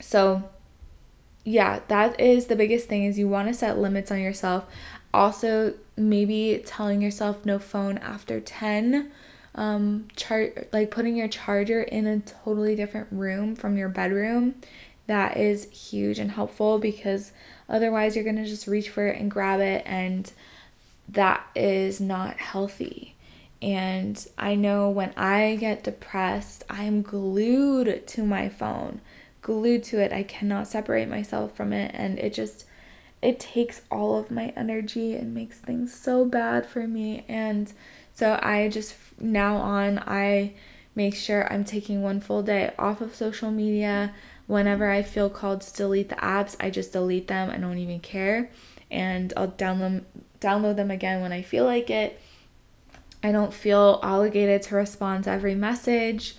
So 0.00 0.48
yeah, 1.44 1.80
that 1.88 2.20
is 2.20 2.46
the 2.46 2.56
biggest 2.56 2.88
thing 2.88 3.04
is 3.04 3.18
you 3.18 3.28
want 3.28 3.48
to 3.48 3.54
set 3.54 3.78
limits 3.78 4.10
on 4.10 4.20
yourself. 4.20 4.64
Also, 5.12 5.74
maybe 5.96 6.62
telling 6.64 7.02
yourself 7.02 7.44
no 7.44 7.58
phone 7.58 7.98
after 7.98 8.40
10 8.40 9.10
um 9.56 10.06
like 10.72 10.90
putting 10.90 11.16
your 11.16 11.26
charger 11.26 11.82
in 11.82 12.06
a 12.06 12.20
totally 12.20 12.76
different 12.76 13.08
room 13.10 13.56
from 13.56 13.76
your 13.76 13.88
bedroom 13.88 14.54
that 15.08 15.36
is 15.36 15.68
huge 15.70 16.20
and 16.20 16.30
helpful 16.30 16.78
because 16.78 17.32
otherwise 17.68 18.14
you're 18.14 18.24
going 18.24 18.36
to 18.36 18.46
just 18.46 18.68
reach 18.68 18.88
for 18.88 19.08
it 19.08 19.20
and 19.20 19.28
grab 19.30 19.60
it 19.60 19.82
and 19.84 20.32
that 21.08 21.44
is 21.56 22.00
not 22.00 22.36
healthy 22.36 23.16
and 23.62 24.26
I 24.38 24.54
know 24.54 24.88
when 24.88 25.12
I 25.16 25.56
get 25.56 25.84
depressed, 25.84 26.64
I'm 26.70 27.02
glued 27.02 28.06
to 28.08 28.24
my 28.24 28.48
phone, 28.48 29.00
glued 29.42 29.84
to 29.84 30.00
it. 30.00 30.12
I 30.12 30.22
cannot 30.22 30.66
separate 30.66 31.08
myself 31.08 31.54
from 31.54 31.72
it. 31.72 31.90
And 31.94 32.18
it 32.18 32.32
just, 32.32 32.64
it 33.20 33.38
takes 33.38 33.82
all 33.90 34.18
of 34.18 34.30
my 34.30 34.54
energy 34.56 35.14
and 35.14 35.34
makes 35.34 35.58
things 35.58 35.94
so 35.94 36.24
bad 36.24 36.64
for 36.64 36.86
me. 36.86 37.24
And 37.28 37.70
so 38.14 38.38
I 38.42 38.68
just 38.68 38.94
now 39.20 39.56
on 39.56 39.98
I 40.06 40.54
make 40.94 41.14
sure 41.14 41.50
I'm 41.52 41.64
taking 41.64 42.02
one 42.02 42.20
full 42.20 42.42
day 42.42 42.72
off 42.78 43.02
of 43.02 43.14
social 43.14 43.50
media. 43.50 44.14
Whenever 44.46 44.90
I 44.90 45.02
feel 45.02 45.28
called 45.28 45.60
to 45.60 45.76
delete 45.76 46.08
the 46.08 46.16
apps, 46.16 46.56
I 46.58 46.70
just 46.70 46.92
delete 46.92 47.28
them. 47.28 47.50
I 47.50 47.58
don't 47.58 47.78
even 47.78 48.00
care. 48.00 48.50
And 48.90 49.34
I'll 49.36 49.48
download 49.48 50.04
download 50.40 50.76
them 50.76 50.90
again 50.90 51.20
when 51.20 51.32
I 51.32 51.42
feel 51.42 51.66
like 51.66 51.90
it. 51.90 52.18
I 53.22 53.32
don't 53.32 53.52
feel 53.52 54.00
obligated 54.02 54.62
to 54.62 54.76
respond 54.76 55.24
to 55.24 55.30
every 55.30 55.54
message 55.54 56.36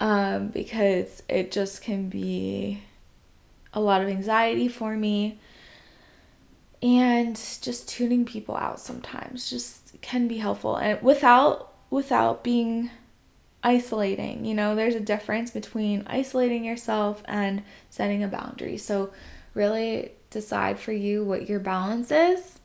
um, 0.00 0.48
because 0.48 1.22
it 1.28 1.52
just 1.52 1.82
can 1.82 2.08
be 2.08 2.82
a 3.72 3.80
lot 3.80 4.02
of 4.02 4.08
anxiety 4.08 4.68
for 4.68 4.96
me. 4.96 5.38
And 6.80 7.34
just 7.34 7.88
tuning 7.88 8.24
people 8.24 8.56
out 8.56 8.80
sometimes 8.80 9.50
just 9.50 10.00
can 10.00 10.28
be 10.28 10.38
helpful. 10.38 10.76
And 10.76 11.02
without 11.02 11.72
without 11.90 12.44
being 12.44 12.90
isolating 13.64 14.44
you 14.44 14.54
know 14.54 14.76
there's 14.76 14.94
a 14.94 15.00
difference 15.00 15.50
between 15.50 16.04
isolating 16.06 16.64
yourself 16.64 17.22
and 17.26 17.62
setting 17.90 18.22
a 18.22 18.28
boundary. 18.28 18.76
So 18.76 19.10
really 19.54 20.12
decide 20.30 20.78
for 20.78 20.92
you 20.92 21.24
what 21.24 21.48
your 21.48 21.58
balance 21.58 22.12
is 22.12 22.57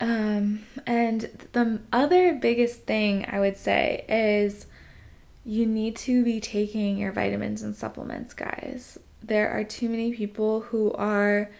um 0.00 0.60
and 0.86 1.46
the 1.52 1.80
other 1.92 2.34
biggest 2.34 2.82
thing 2.82 3.24
i 3.30 3.38
would 3.38 3.56
say 3.56 4.04
is 4.08 4.66
you 5.44 5.66
need 5.66 5.94
to 5.94 6.24
be 6.24 6.40
taking 6.40 6.96
your 6.96 7.12
vitamins 7.12 7.62
and 7.62 7.76
supplements 7.76 8.34
guys 8.34 8.98
there 9.22 9.50
are 9.50 9.64
too 9.64 9.88
many 9.88 10.12
people 10.12 10.60
who 10.60 10.92
are 10.92 11.50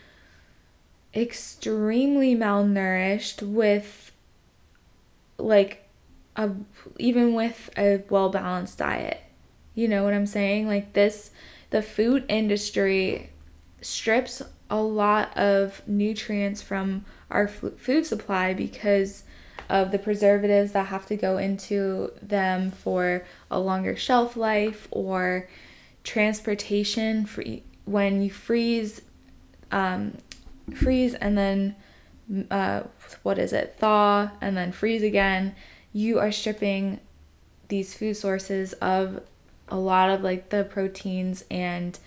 extremely 1.14 2.34
malnourished 2.34 3.42
with 3.42 4.12
like 5.38 5.88
a 6.36 6.50
even 6.98 7.34
with 7.34 7.70
a 7.76 8.02
well-balanced 8.08 8.78
diet. 8.78 9.20
You 9.74 9.88
know 9.88 10.04
what 10.04 10.14
I'm 10.14 10.26
saying? 10.26 10.66
Like 10.66 10.92
this 10.92 11.30
the 11.70 11.82
food 11.82 12.24
industry 12.28 13.30
strips 13.80 14.42
a 14.70 14.80
lot 14.80 15.36
of 15.36 15.86
nutrients 15.86 16.62
from 16.62 17.04
our 17.30 17.46
food 17.46 18.06
supply 18.06 18.54
because 18.54 19.24
of 19.68 19.92
the 19.92 19.98
preservatives 19.98 20.72
that 20.72 20.86
have 20.86 21.06
to 21.06 21.16
go 21.16 21.38
into 21.38 22.12
them 22.20 22.70
for 22.70 23.24
a 23.50 23.58
longer 23.58 23.96
shelf 23.96 24.36
life 24.36 24.88
or 24.90 25.48
transportation 26.02 27.24
for 27.24 27.42
when 27.84 28.22
you 28.22 28.30
freeze 28.30 29.02
um, 29.72 30.16
freeze 30.74 31.14
and 31.14 31.36
then 31.36 31.74
uh, 32.50 32.82
what 33.22 33.38
is 33.38 33.52
it 33.52 33.76
thaw 33.78 34.30
and 34.40 34.56
then 34.56 34.72
freeze 34.72 35.02
again 35.02 35.54
you 35.92 36.18
are 36.18 36.32
stripping 36.32 37.00
these 37.68 37.94
food 37.96 38.14
sources 38.14 38.72
of 38.74 39.22
a 39.68 39.76
lot 39.76 40.10
of 40.10 40.22
like 40.22 40.50
the 40.50 40.64
proteins 40.64 41.44
and 41.50 41.98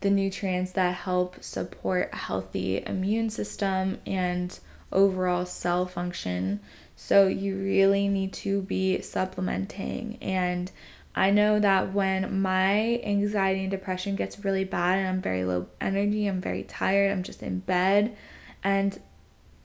the 0.00 0.10
nutrients 0.10 0.72
that 0.72 0.94
help 0.94 1.42
support 1.42 2.10
a 2.12 2.16
healthy 2.16 2.82
immune 2.86 3.30
system 3.30 3.98
and 4.06 4.58
overall 4.92 5.44
cell 5.44 5.86
function 5.86 6.60
so 6.96 7.26
you 7.26 7.56
really 7.56 8.08
need 8.08 8.32
to 8.32 8.62
be 8.62 9.00
supplementing 9.00 10.16
and 10.20 10.70
I 11.18 11.32
know 11.32 11.58
that 11.58 11.92
when 11.92 12.40
my 12.42 13.00
anxiety 13.02 13.62
and 13.62 13.70
depression 13.72 14.14
gets 14.14 14.44
really 14.44 14.62
bad 14.62 14.98
and 14.98 15.08
I'm 15.08 15.20
very 15.20 15.44
low 15.44 15.66
energy, 15.80 16.28
I'm 16.28 16.40
very 16.40 16.62
tired, 16.62 17.10
I'm 17.10 17.24
just 17.24 17.42
in 17.42 17.58
bed, 17.58 18.16
and 18.62 19.00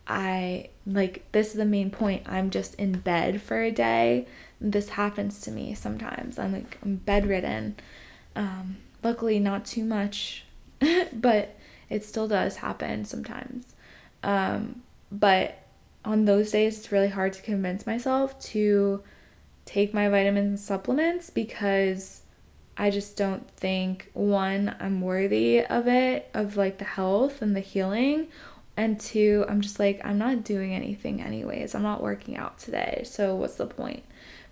I 0.08 0.70
like 0.88 1.32
this 1.32 1.50
is 1.50 1.54
the 1.54 1.66
main 1.66 1.92
point. 1.92 2.24
I'm 2.26 2.50
just 2.50 2.74
in 2.76 2.94
bed 2.94 3.40
for 3.40 3.62
a 3.62 3.72
day. 3.72 4.28
This 4.60 4.90
happens 4.90 5.42
to 5.42 5.52
me 5.52 5.76
sometimes. 5.76 6.40
I'm 6.40 6.54
like 6.54 6.80
I'm 6.84 6.96
bedridden. 6.96 7.76
Um, 8.36 8.78
luckily, 9.04 9.40
not 9.40 9.66
too 9.66 9.84
much, 9.84 10.46
but 11.14 11.56
it 11.90 12.04
still 12.04 12.28
does 12.28 12.58
happen 12.58 13.06
sometimes. 13.06 13.76
Um, 14.24 14.84
but 15.12 15.60
on 16.06 16.26
those 16.26 16.52
days, 16.52 16.78
it's 16.78 16.92
really 16.92 17.10
hard 17.10 17.34
to 17.34 17.42
convince 17.42 17.86
myself 17.86 18.40
to 18.52 19.04
take 19.66 19.94
my 19.94 20.10
vitamins 20.10 20.48
and 20.48 20.60
supplements 20.60 21.30
because 21.30 22.22
I 22.76 22.90
just 22.90 23.16
don't 23.16 23.50
think 23.52 24.10
one, 24.14 24.76
I'm 24.80 25.02
worthy 25.02 25.64
of 25.64 25.88
it, 25.88 26.30
of 26.34 26.58
like 26.58 26.80
the 26.80 26.86
health 26.86 27.42
and 27.42 27.56
the 27.56 27.62
healing. 27.62 28.28
And 28.76 29.00
two, 29.00 29.46
I'm 29.48 29.62
just 29.62 29.80
like, 29.80 30.02
I'm 30.04 30.18
not 30.18 30.44
doing 30.44 30.74
anything 30.74 31.22
anyways. 31.22 31.76
I'm 31.76 31.84
not 31.84 32.02
working 32.02 32.36
out 32.36 32.58
today. 32.58 33.04
So 33.06 33.36
what's 33.36 33.56
the 33.56 33.68
point? 33.68 34.04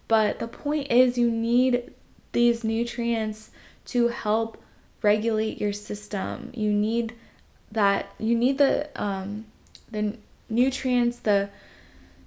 But 0.07 0.39
the 0.39 0.47
point 0.47 0.91
is, 0.91 1.17
you 1.17 1.31
need 1.31 1.91
these 2.31 2.63
nutrients 2.63 3.49
to 3.85 4.09
help 4.09 4.61
regulate 5.01 5.59
your 5.59 5.73
system. 5.73 6.51
You 6.53 6.71
need 6.71 7.15
that, 7.71 8.13
you 8.19 8.35
need 8.35 8.57
the, 8.57 8.89
um, 8.95 9.45
the 9.89 10.17
nutrients, 10.49 11.19
the, 11.19 11.49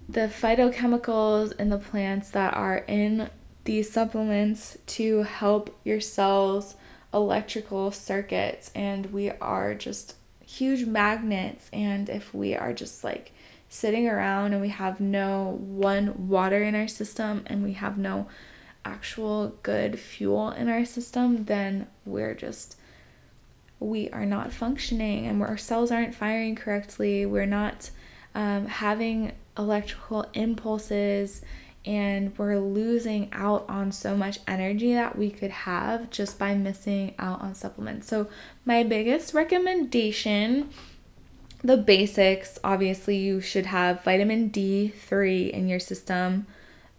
the 0.09 0.29
phytochemicals 0.29 1.59
in 1.59 1.71
the 1.71 1.79
plants 1.79 2.31
that 2.31 2.55
are 2.55 2.79
in 2.89 3.31
these 3.65 3.91
supplements 3.91 4.77
to 4.87 5.23
help 5.23 5.75
your 5.85 6.01
cells 6.01 6.75
electrical 7.13 7.91
circuits 7.93 8.71
and 8.75 9.07
we 9.13 9.31
are 9.31 9.75
just 9.75 10.17
huge 10.45 10.85
magnets 10.85 11.71
and 11.73 12.09
if 12.09 12.35
we 12.35 12.55
are 12.55 12.73
just 12.73 13.05
like 13.05 13.33
sitting 13.69 14.09
around 14.09 14.53
and 14.53 14.61
we 14.61 14.69
have 14.69 15.01
no 15.01 15.59
one 15.61 16.29
water 16.29 16.63
in 16.63 16.75
our 16.75 16.89
system 16.89 17.43
and 17.47 17.63
we 17.63 17.73
have 17.73 17.97
no 17.97 18.27
actual 18.85 19.55
good 19.63 19.99
fuel 19.99 20.51
in 20.51 20.69
our 20.69 20.85
system 20.85 21.45
then 21.45 21.87
we're 22.05 22.35
just 22.35 22.77
we 23.81 24.09
are 24.11 24.27
not 24.27 24.53
functioning 24.53 25.27
and 25.27 25.43
our 25.43 25.57
cells 25.57 25.91
aren't 25.91 26.15
firing 26.15 26.55
correctly 26.55 27.27
we're 27.27 27.47
not 27.47 27.91
um, 28.35 28.67
having 28.67 29.33
electrical 29.57 30.27
impulses 30.35 31.43
and 31.87 32.37
we're 32.39 32.59
losing 32.59 33.29
out 33.33 33.65
on 33.69 33.93
so 33.93 34.17
much 34.17 34.39
energy 34.49 34.95
that 34.95 35.19
we 35.19 35.31
could 35.31 35.51
have 35.51 36.09
just 36.11 36.39
by 36.39 36.55
missing 36.55 37.15
out 37.19 37.43
on 37.43 37.55
supplements. 37.55 38.09
So, 38.09 38.27
my 38.65 38.83
biggest 38.83 39.35
recommendation 39.35 40.71
the 41.65 41.79
basics 41.79 42.59
obviously, 42.63 43.17
you 43.17 43.41
should 43.41 43.65
have 43.67 44.05
vitamin 44.05 44.51
D3 44.51 45.51
in 45.51 45.67
your 45.67 45.81
system, 45.81 46.47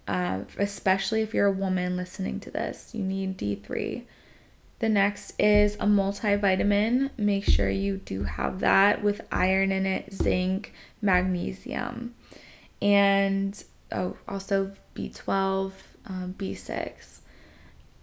uh, 0.07 0.41
especially 0.57 1.21
if 1.21 1.33
you're 1.33 1.47
a 1.47 1.51
woman 1.51 1.97
listening 1.97 2.39
to 2.41 2.51
this. 2.51 2.93
You 2.93 3.03
need 3.03 3.37
D3. 3.37 4.03
The 4.79 4.89
next 4.89 5.33
is 5.39 5.75
a 5.75 5.85
multivitamin. 5.85 7.11
Make 7.17 7.45
sure 7.45 7.69
you 7.69 7.97
do 7.97 8.23
have 8.23 8.59
that 8.59 9.03
with 9.03 9.21
iron 9.31 9.71
in 9.71 9.85
it, 9.85 10.13
zinc, 10.13 10.73
magnesium. 11.01 12.13
And 12.81 13.63
oh, 13.91 14.17
also 14.27 14.73
B12, 14.95 15.71
um, 16.05 16.35
B6. 16.37 17.19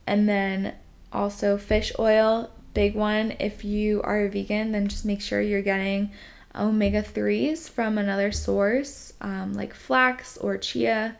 And 0.07 0.29
then 0.29 0.75
also 1.13 1.59
fish 1.59 1.93
oil, 1.99 2.51
big 2.75 2.95
one. 2.95 3.35
If 3.39 3.65
you 3.65 4.01
are 4.03 4.25
a 4.25 4.29
vegan, 4.31 4.73
then 4.73 4.89
just 4.89 5.05
make 5.05 5.21
sure 5.21 5.41
you're 5.41 5.63
getting 5.63 6.11
omega 6.55 7.03
3s 7.03 7.69
from 7.69 7.97
another 7.97 8.33
source 8.33 9.13
um, 9.21 9.53
like 9.55 9.75
flax 9.75 10.37
or 10.39 10.57
chia. 10.59 11.17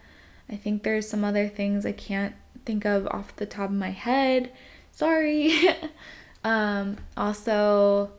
I 0.53 0.57
think 0.57 0.83
there's 0.83 1.09
some 1.09 1.25
other 1.25 1.49
things 1.49 1.87
I 1.87 1.93
can't 1.93 2.35
think 2.67 2.85
of 2.85 3.07
off 3.09 3.35
the 3.37 3.47
top 3.47 3.71
of 3.71 3.77
my 3.77 3.91
head. 3.91 4.53
Sorry. 4.93 5.59
um, 6.45 6.99
also, 7.17 8.11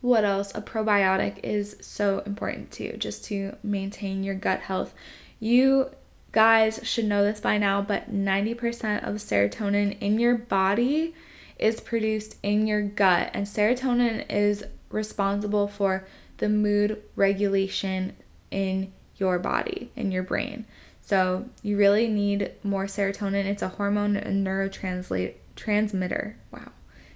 what 0.00 0.24
else? 0.24 0.52
A 0.54 0.62
probiotic 0.62 1.40
is 1.42 1.76
so 1.80 2.20
important 2.20 2.70
too, 2.70 2.94
just 2.96 3.24
to 3.26 3.56
maintain 3.64 4.22
your 4.22 4.36
gut 4.36 4.60
health. 4.60 4.94
You 5.40 5.90
guys 6.32 6.78
should 6.84 7.06
know 7.06 7.24
this 7.24 7.40
by 7.40 7.58
now, 7.58 7.82
but 7.82 8.14
90% 8.14 9.06
of 9.06 9.16
serotonin 9.16 9.98
in 10.00 10.20
your 10.20 10.36
body 10.36 11.14
is 11.58 11.80
produced 11.80 12.36
in 12.42 12.66
your 12.66 12.82
gut, 12.82 13.30
and 13.34 13.46
serotonin 13.46 14.24
is 14.30 14.64
responsible 14.90 15.68
for 15.68 16.06
the 16.38 16.48
mood 16.48 17.02
regulation 17.16 18.16
in 18.50 18.92
your 19.16 19.38
body, 19.38 19.90
in 19.96 20.10
your 20.10 20.22
brain. 20.22 20.64
So, 21.10 21.46
you 21.64 21.76
really 21.76 22.06
need 22.06 22.52
more 22.62 22.84
serotonin. 22.84 23.44
It's 23.44 23.62
a 23.62 23.68
hormone 23.68 24.16
and 24.16 24.46
neurotransmitter. 24.46 26.34
Wow. 26.52 26.70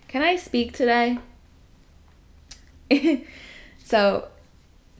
Can 0.09 0.20
I 0.20 0.35
speak 0.35 0.72
today? 0.72 1.20
so, 3.85 4.26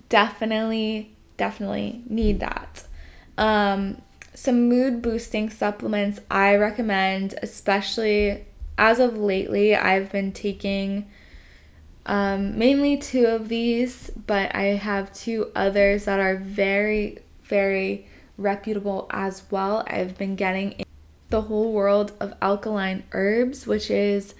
definitely, 0.09 1.11
definitely 1.37 2.05
need 2.09 2.39
that. 2.39 2.85
Um, 3.37 4.01
some 4.33 4.69
mood 4.69 5.03
boosting 5.03 5.51
supplements 5.51 6.21
I 6.31 6.55
recommend, 6.55 7.35
especially 7.43 8.45
as 8.79 9.01
of 9.01 9.19
lately, 9.19 9.75
I've 9.75 10.13
been 10.13 10.31
taking 10.31 11.11
um, 12.07 12.57
mainly 12.57 12.97
two 12.97 13.27
of 13.27 13.49
these, 13.49 14.11
but 14.11 14.55
I 14.55 14.77
have 14.77 15.13
two 15.13 15.51
others 15.57 16.05
that 16.05 16.21
are 16.21 16.37
very, 16.37 17.19
very 17.43 18.07
reputable 18.37 19.07
as 19.11 19.43
well. 19.51 19.85
I've 19.87 20.19
been 20.19 20.37
getting 20.37 20.85
the 21.31 21.43
whole 21.43 21.73
world 21.73 22.13
of 22.21 22.35
alkaline 22.41 23.05
herbs, 23.13 23.67
which 23.67 23.91
is 23.91 24.35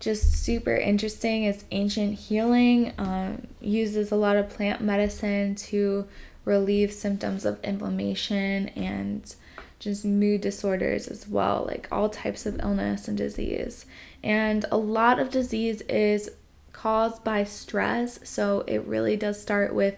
just 0.00 0.32
super 0.32 0.74
interesting. 0.74 1.44
It's 1.44 1.64
ancient 1.70 2.14
healing, 2.14 2.92
um, 2.98 3.46
uses 3.60 4.12
a 4.12 4.16
lot 4.16 4.36
of 4.36 4.50
plant 4.50 4.80
medicine 4.80 5.54
to 5.56 6.06
relieve 6.44 6.92
symptoms 6.92 7.44
of 7.44 7.62
inflammation 7.64 8.68
and 8.70 9.34
just 9.78 10.04
mood 10.04 10.40
disorders 10.40 11.08
as 11.08 11.28
well, 11.28 11.64
like 11.66 11.88
all 11.90 12.08
types 12.08 12.46
of 12.46 12.60
illness 12.60 13.08
and 13.08 13.16
disease. 13.16 13.86
And 14.22 14.64
a 14.70 14.76
lot 14.76 15.18
of 15.18 15.30
disease 15.30 15.80
is 15.82 16.30
caused 16.72 17.24
by 17.24 17.44
stress, 17.44 18.18
so 18.24 18.64
it 18.66 18.84
really 18.86 19.16
does 19.16 19.40
start 19.40 19.74
with 19.74 19.96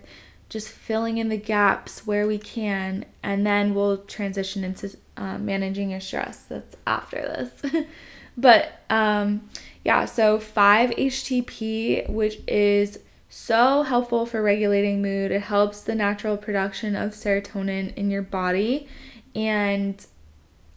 just 0.49 0.69
filling 0.69 1.19
in 1.19 1.29
the 1.29 1.37
gaps 1.37 2.07
where 2.07 2.27
we 2.27 2.39
can, 2.39 3.05
and 3.23 3.47
then 3.47 3.75
we'll 3.75 3.99
transition 3.99 4.65
into 4.65 4.97
uh, 5.17 5.39
managing 5.39 5.91
your 5.91 6.01
stress. 6.01 6.43
That's 6.45 6.77
after 6.87 7.21
this. 7.21 7.87
but 8.37 8.81
um, 8.91 9.49
yeah, 9.85 10.05
so 10.05 10.39
5-HTP, 10.39 12.09
which 12.09 12.41
is 12.47 13.01
so 13.29 13.83
helpful 13.83 14.25
for 14.25 14.43
regulating 14.43 15.03
mood. 15.03 15.31
It 15.31 15.43
helps 15.43 15.83
the 15.83 15.95
natural 15.95 16.37
production 16.37 16.95
of 16.95 17.11
serotonin 17.11 17.95
in 17.95 18.11
your 18.11 18.23
body 18.23 18.89
and 19.37 20.05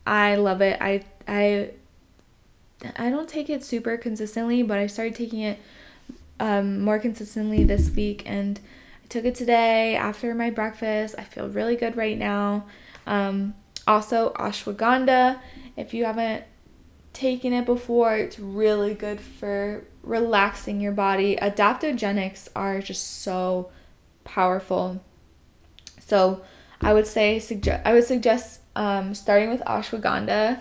I 0.05 0.36
love 0.36 0.62
it. 0.62 0.77
I 0.82 1.03
I 1.27 1.71
I 2.97 3.10
don't 3.10 3.29
take 3.29 3.49
it 3.49 3.63
super 3.63 3.97
consistently, 3.97 4.62
but 4.62 4.77
I 4.77 4.88
started 4.88 5.15
taking 5.15 5.39
it 5.39 5.60
um, 6.39 6.82
more 6.82 6.99
consistently 6.99 7.63
this 7.63 7.89
week 7.89 8.23
and 8.25 8.60
took 9.09 9.25
it 9.25 9.35
today 9.35 9.95
after 9.95 10.33
my 10.35 10.51
breakfast. 10.51 11.15
I 11.17 11.23
feel 11.23 11.49
really 11.49 11.75
good 11.75 11.97
right 11.97 12.17
now. 12.17 12.65
Um, 13.05 13.55
also 13.87 14.33
ashwagandha, 14.33 15.39
if 15.75 15.93
you 15.93 16.05
haven't 16.05 16.43
taken 17.13 17.51
it 17.53 17.65
before, 17.65 18.15
it's 18.15 18.39
really 18.39 18.93
good 18.93 19.19
for 19.19 19.83
relaxing 20.03 20.79
your 20.79 20.91
body. 20.91 21.35
Adaptogenics 21.41 22.47
are 22.55 22.79
just 22.81 23.21
so 23.23 23.71
powerful. 24.23 25.03
So 25.99 26.41
I 26.81 26.93
would 26.93 27.07
say 27.07 27.39
suggest 27.39 27.81
I 27.85 27.93
would 27.93 28.05
suggest 28.05 28.61
um, 28.75 29.13
starting 29.13 29.49
with 29.49 29.61
ashwagandha 29.61 30.59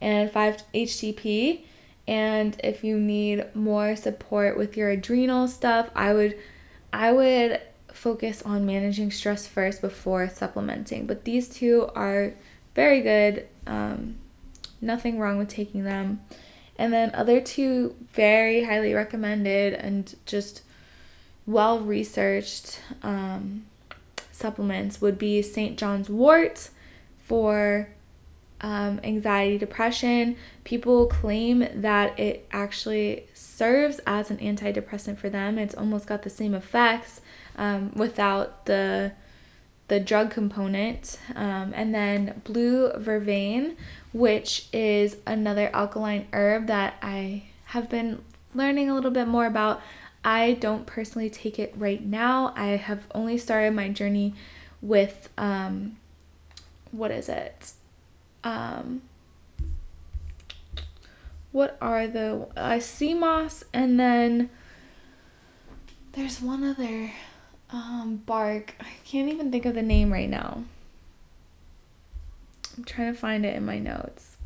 and 0.00 0.30
5-HTP. 0.30 1.64
And 2.08 2.58
if 2.64 2.82
you 2.82 2.98
need 2.98 3.54
more 3.54 3.94
support 3.94 4.56
with 4.56 4.76
your 4.76 4.88
adrenal 4.90 5.46
stuff, 5.46 5.90
I 5.94 6.12
would 6.12 6.36
I 6.92 7.12
would 7.12 7.60
focus 8.00 8.40
on 8.46 8.64
managing 8.64 9.10
stress 9.10 9.46
first 9.46 9.82
before 9.82 10.26
supplementing. 10.26 11.06
But 11.06 11.24
these 11.24 11.50
two 11.50 11.90
are 11.94 12.32
very 12.74 13.02
good. 13.02 13.46
Um, 13.66 14.16
nothing 14.80 15.18
wrong 15.18 15.36
with 15.36 15.48
taking 15.48 15.84
them. 15.84 16.22
And 16.78 16.94
then 16.94 17.10
other 17.12 17.42
two 17.42 17.94
very 18.12 18.64
highly 18.64 18.94
recommended 18.94 19.74
and 19.74 20.14
just 20.24 20.62
well 21.44 21.80
researched 21.80 22.80
um, 23.02 23.66
supplements 24.32 25.02
would 25.02 25.18
be 25.18 25.42
St. 25.42 25.76
John's 25.76 26.08
wort 26.08 26.70
for 27.22 27.90
um, 28.62 28.98
anxiety, 29.04 29.58
depression. 29.58 30.36
People 30.64 31.06
claim 31.06 31.68
that 31.74 32.18
it 32.18 32.48
actually 32.50 33.26
serves 33.34 34.00
as 34.06 34.30
an 34.30 34.38
antidepressant 34.38 35.18
for 35.18 35.28
them. 35.28 35.58
It's 35.58 35.74
almost 35.74 36.06
got 36.06 36.22
the 36.22 36.30
same 36.30 36.54
effects 36.54 37.19
um, 37.56 37.92
without 37.94 38.66
the 38.66 39.12
the 39.88 40.00
drug 40.00 40.30
component. 40.30 41.18
Um, 41.34 41.72
and 41.74 41.94
then 41.94 42.42
blue 42.44 42.92
vervain, 42.92 43.76
which 44.12 44.68
is 44.72 45.16
another 45.26 45.68
alkaline 45.74 46.28
herb 46.32 46.68
that 46.68 46.94
I 47.02 47.44
have 47.66 47.88
been 47.88 48.22
learning 48.54 48.88
a 48.88 48.94
little 48.94 49.10
bit 49.10 49.26
more 49.26 49.46
about. 49.46 49.80
I 50.24 50.52
don't 50.52 50.86
personally 50.86 51.30
take 51.30 51.58
it 51.58 51.74
right 51.76 52.04
now. 52.04 52.52
I 52.56 52.76
have 52.76 53.06
only 53.14 53.38
started 53.38 53.74
my 53.74 53.88
journey 53.88 54.34
with 54.80 55.28
um, 55.38 55.96
what 56.92 57.10
is 57.10 57.28
it? 57.28 57.72
um 58.44 59.02
what 61.52 61.76
are 61.80 62.06
the 62.06 62.46
uh, 62.56 62.78
sea 62.78 63.14
moss 63.14 63.64
and 63.72 63.98
then 63.98 64.48
there's 66.12 66.40
one 66.40 66.64
other 66.64 67.10
um 67.72 68.22
bark. 68.26 68.74
I 68.80 68.88
can't 69.04 69.30
even 69.30 69.50
think 69.50 69.66
of 69.66 69.74
the 69.74 69.82
name 69.82 70.12
right 70.12 70.28
now. 70.28 70.64
I'm 72.76 72.84
trying 72.84 73.12
to 73.12 73.18
find 73.18 73.44
it 73.44 73.54
in 73.54 73.66
my 73.66 73.78
notes. 73.78 74.36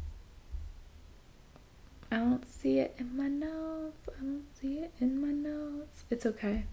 I 2.10 2.16
don't 2.16 2.46
see 2.46 2.78
it 2.78 2.94
in 2.98 3.16
my 3.16 3.28
notes. 3.28 4.08
I 4.08 4.22
don't 4.22 4.46
see 4.60 4.78
it 4.78 4.92
in 5.00 5.20
my 5.20 5.32
notes. 5.32 6.04
It's 6.10 6.26
okay. 6.26 6.64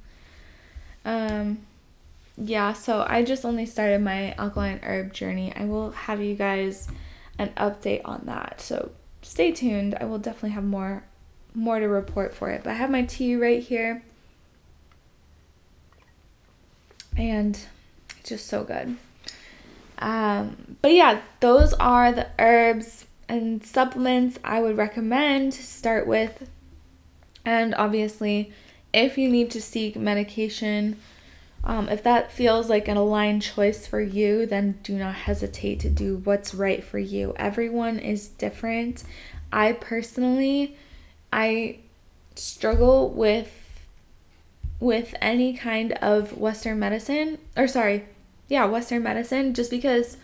Um 1.06 1.66
yeah, 2.38 2.74
so 2.74 3.06
I 3.08 3.24
just 3.24 3.46
only 3.46 3.66
started 3.66 4.02
my 4.02 4.34
alkaline 4.34 4.80
herb 4.84 5.14
journey. 5.14 5.54
I 5.56 5.66
will 5.66 5.92
have 5.92 6.22
you 6.22 6.34
guys 6.36 6.88
an 7.38 7.50
update 7.58 8.02
on 8.06 8.22
that. 8.26 8.62
So 8.62 8.92
stay 9.22 9.52
tuned. 9.52 9.96
I 10.00 10.06
will 10.06 10.20
definitely 10.20 10.52
have 10.52 10.64
more 10.64 11.04
more 11.54 11.80
to 11.80 11.88
report 11.88 12.34
for 12.34 12.50
it. 12.50 12.64
But 12.64 12.72
I 12.72 12.74
have 12.76 12.90
my 12.90 13.04
tea 13.04 13.36
right 13.36 13.62
here. 13.62 14.04
And 17.18 17.60
it's 18.18 18.30
just 18.30 18.48
so 18.48 18.64
good. 18.64 18.98
Um, 20.00 20.78
but 20.82 20.94
yeah, 20.94 21.22
those 21.40 21.74
are 21.74 22.12
the 22.12 22.28
herbs 22.40 23.06
and 23.30 23.64
supplements 23.64 24.40
I 24.44 24.62
would 24.62 24.78
recommend 24.78 25.54
to 25.54 25.64
start 25.64 26.08
with. 26.08 26.50
And 27.46 27.74
obviously, 27.76 28.52
if 28.94 29.18
you 29.18 29.30
need 29.30 29.52
to 29.52 29.62
seek 29.62 29.96
medication, 29.96 30.98
um, 31.64 31.90
if 31.90 32.02
that 32.04 32.32
feels 32.32 32.70
like 32.70 32.88
an 32.88 32.98
aligned 32.98 33.44
choice 33.44 33.86
for 33.86 34.02
you, 34.02 34.46
then 34.46 34.80
do 34.84 34.98
not 34.98 35.14
hesitate 35.14 35.80
to 35.82 35.90
do 35.90 36.18
what's 36.18 36.54
right 36.54 36.84
for 36.84 36.98
you. 36.98 37.34
Everyone 37.38 38.00
is 38.00 38.28
different. 38.28 39.04
I 39.52 39.74
personally, 39.74 40.78
I 41.32 41.80
struggle 42.36 43.10
with 43.10 43.61
with 44.82 45.14
any 45.22 45.54
kind 45.54 45.94
of 45.94 46.38
Western 46.38 46.80
medicine, 46.80 47.38
or 47.56 47.68
sorry, 47.68 48.04
yeah, 48.50 48.66
Western 48.66 49.04
medicine, 49.04 49.54
just 49.54 49.70
because 49.70 50.18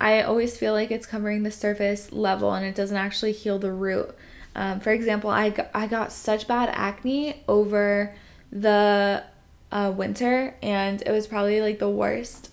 I 0.00 0.22
always 0.22 0.56
feel 0.56 0.72
like 0.72 0.90
it's 0.90 1.06
covering 1.06 1.42
the 1.42 1.50
surface 1.50 2.10
level 2.10 2.52
and 2.54 2.64
it 2.64 2.74
doesn't 2.74 2.96
actually 2.96 3.32
heal 3.32 3.58
the 3.58 3.70
root. 3.70 4.12
Um, 4.56 4.80
for 4.80 4.90
example, 4.90 5.28
I 5.30 5.50
got, 5.50 5.70
I 5.74 5.86
got 5.86 6.12
such 6.12 6.48
bad 6.48 6.70
acne 6.72 7.42
over 7.46 8.14
the 8.50 9.22
uh, 9.70 9.92
winter, 9.94 10.56
and 10.62 11.02
it 11.02 11.12
was 11.12 11.26
probably 11.26 11.60
like 11.60 11.78
the 11.78 11.90
worst, 11.90 12.50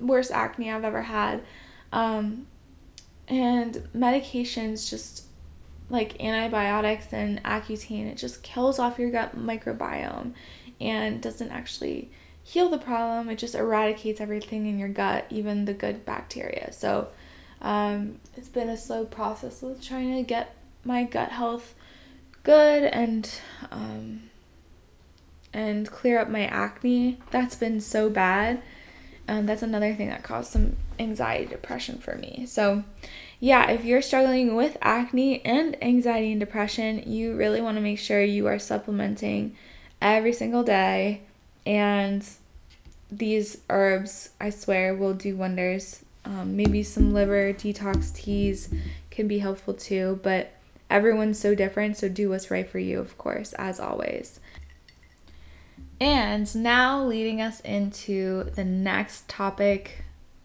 worst 0.00 0.32
acne 0.32 0.72
I've 0.72 0.84
ever 0.84 1.02
had. 1.02 1.42
Um, 1.92 2.46
and 3.28 3.86
medications 3.94 4.88
just 4.88 5.26
like 5.90 6.18
antibiotics 6.24 7.12
and 7.12 7.42
Accutane, 7.44 8.06
it 8.06 8.16
just 8.16 8.42
kills 8.42 8.78
off 8.78 8.98
your 8.98 9.10
gut 9.10 9.38
microbiome 9.38 10.32
and 10.82 11.20
doesn't 11.20 11.50
actually 11.50 12.10
heal 12.42 12.68
the 12.68 12.78
problem. 12.78 13.28
It 13.28 13.38
just 13.38 13.54
eradicates 13.54 14.20
everything 14.20 14.66
in 14.66 14.78
your 14.78 14.88
gut, 14.88 15.26
even 15.30 15.64
the 15.64 15.74
good 15.74 16.04
bacteria. 16.04 16.72
So 16.72 17.08
um, 17.60 18.18
it's 18.36 18.48
been 18.48 18.68
a 18.68 18.76
slow 18.76 19.04
process 19.04 19.62
of 19.62 19.82
trying 19.82 20.16
to 20.16 20.22
get 20.22 20.54
my 20.84 21.04
gut 21.04 21.30
health 21.30 21.74
good 22.42 22.82
and 22.84 23.30
um, 23.70 24.30
and 25.52 25.88
clear 25.90 26.18
up 26.18 26.28
my 26.28 26.46
acne. 26.46 27.18
That's 27.30 27.54
been 27.54 27.80
so 27.80 28.10
bad. 28.10 28.62
And 29.28 29.48
that's 29.48 29.62
another 29.62 29.94
thing 29.94 30.08
that 30.08 30.24
caused 30.24 30.50
some 30.50 30.76
anxiety, 30.98 31.46
depression 31.46 31.98
for 31.98 32.16
me. 32.16 32.44
So, 32.46 32.82
yeah, 33.38 33.70
if 33.70 33.84
you're 33.84 34.02
struggling 34.02 34.56
with 34.56 34.76
acne 34.82 35.44
and 35.44 35.80
anxiety 35.82 36.32
and 36.32 36.40
depression, 36.40 37.04
you 37.06 37.36
really 37.36 37.60
want 37.60 37.76
to 37.76 37.80
make 37.80 38.00
sure 38.00 38.22
you 38.22 38.48
are 38.48 38.58
supplementing 38.58 39.56
every 40.02 40.32
single 40.32 40.62
day. 40.62 41.22
And 41.64 42.26
these 43.10 43.58
herbs, 43.70 44.30
I 44.40 44.50
swear, 44.50 44.94
will 44.94 45.14
do 45.14 45.36
wonders. 45.36 46.04
Um, 46.24 46.56
maybe 46.56 46.82
some 46.82 47.14
liver 47.14 47.52
detox 47.52 48.14
teas 48.14 48.68
can 49.10 49.28
be 49.28 49.38
helpful 49.38 49.74
too, 49.74 50.20
but 50.22 50.52
everyone's 50.90 51.38
so 51.38 51.54
different, 51.54 51.96
so 51.96 52.08
do 52.08 52.28
what's 52.28 52.50
right 52.50 52.68
for 52.68 52.78
you, 52.78 52.98
of 52.98 53.16
course, 53.16 53.54
as 53.54 53.80
always. 53.80 54.40
And 56.00 56.52
now, 56.54 57.02
leading 57.04 57.40
us 57.40 57.60
into 57.60 58.44
the 58.54 58.64
next 58.64 59.28
topic 59.28 60.04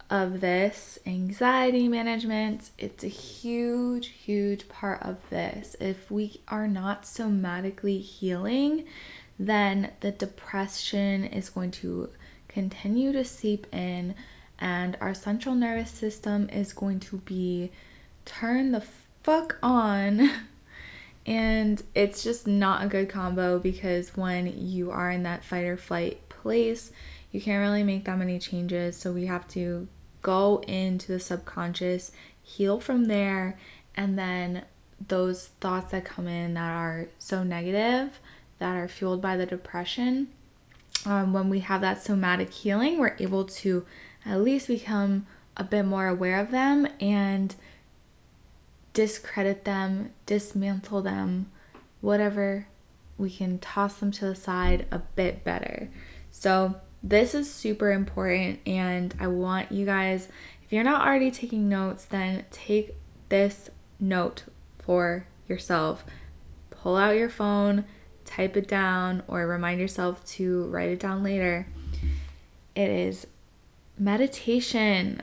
of 0.10 0.40
this 0.40 1.00
anxiety 1.06 1.88
management. 1.88 2.70
It's 2.78 3.04
a 3.04 3.10
huge, 3.10 4.08
huge 4.08 4.70
part 4.70 5.02
of 5.02 5.18
this. 5.30 5.76
If 5.80 6.10
we 6.10 6.42
are 6.48 6.68
not 6.68 7.04
somatically 7.04 8.02
healing, 8.02 8.86
then 9.40 9.92
the 10.00 10.12
depression 10.12 11.26
is 11.26 11.50
going 11.50 11.72
to 11.72 12.10
continue 12.48 13.12
to 13.12 13.24
seep 13.24 13.68
in, 13.74 14.16
and 14.60 14.98
our 15.00 15.14
central 15.14 15.56
nervous 15.56 15.92
system 15.92 16.50
is 16.50 16.74
going 16.74 17.00
to 17.02 17.18
be 17.18 17.72
turned 18.26 18.74
the 18.74 18.84
fuck 19.24 19.58
on 19.62 20.30
And 21.28 21.84
it's 21.94 22.24
just 22.24 22.48
not 22.48 22.86
a 22.86 22.88
good 22.88 23.10
combo 23.10 23.60
because 23.60 24.16
when 24.16 24.48
you 24.58 24.90
are 24.92 25.12
in 25.12 25.24
that 25.24 25.44
fight 25.44 25.66
or 25.66 25.76
flight 25.76 26.30
place, 26.30 26.92
you 27.32 27.42
can't 27.42 27.60
really 27.60 27.84
make 27.84 28.06
that 28.06 28.18
many 28.18 28.40
changes. 28.40 28.96
So 28.96 29.12
we 29.12 29.26
have 29.26 29.46
to 29.50 29.90
go 30.22 30.64
into 30.68 31.12
the 31.12 31.20
subconscious, 31.20 32.14
heal 32.42 32.80
from 32.80 33.06
there, 33.06 33.58
and 33.94 34.18
then 34.18 34.64
those 35.06 35.48
thoughts 35.60 35.92
that 35.92 36.06
come 36.06 36.28
in 36.30 36.54
that 36.54 36.72
are 36.72 37.10
so 37.20 37.44
negative, 37.44 38.20
that 38.60 38.76
are 38.76 38.88
fueled 38.88 39.22
by 39.22 39.38
the 39.38 39.46
depression, 39.46 40.30
um, 41.06 41.34
when 41.34 41.50
we 41.50 41.60
have 41.60 41.82
that 41.82 42.02
somatic 42.02 42.52
healing, 42.52 42.98
we're 42.98 43.16
able 43.20 43.46
to 43.46 43.86
at 44.26 44.42
least 44.42 44.68
become 44.68 45.26
a 45.56 45.64
bit 45.64 45.84
more 45.84 46.08
aware 46.08 46.40
of 46.40 46.52
them 46.52 46.88
and 47.00 47.56
discredit 48.94 49.64
them, 49.64 50.12
dismantle 50.26 51.02
them, 51.02 51.52
whatever, 52.02 52.68
we 53.18 53.30
can 53.30 53.58
toss 53.60 53.96
them 53.96 54.12
to 54.12 54.26
the 54.26 54.36
side 54.36 54.86
a 54.92 55.00
bit 55.00 55.44
better. 55.44 55.90
So, 56.32 56.76
this 57.04 57.36
is 57.36 57.52
super 57.52 57.92
important, 57.92 58.60
and 58.66 59.14
I 59.20 59.28
want 59.28 59.72
you 59.72 59.86
guys, 59.86 60.28
if 60.64 60.74
you're 60.74 60.84
not 60.84 61.08
already 61.08 61.32
taking 61.32 61.70
notes, 61.70 62.06
then 62.06 62.46
take 62.52 62.96
this 63.30 63.70
note 64.00 64.44
for 64.80 65.28
yourself. 65.48 66.04
Pull 66.70 66.98
out 66.98 67.16
your 67.16 67.30
phone, 67.30 67.86
type 68.28 68.56
it 68.58 68.68
down, 68.68 69.24
or 69.28 69.48
remind 69.48 69.80
yourself 69.80 70.24
to 70.26 70.66
write 70.66 70.90
it 70.90 71.00
down 71.00 71.24
later. 71.24 71.68
It 72.76 72.90
is 72.90 73.26
meditation. 73.98 75.22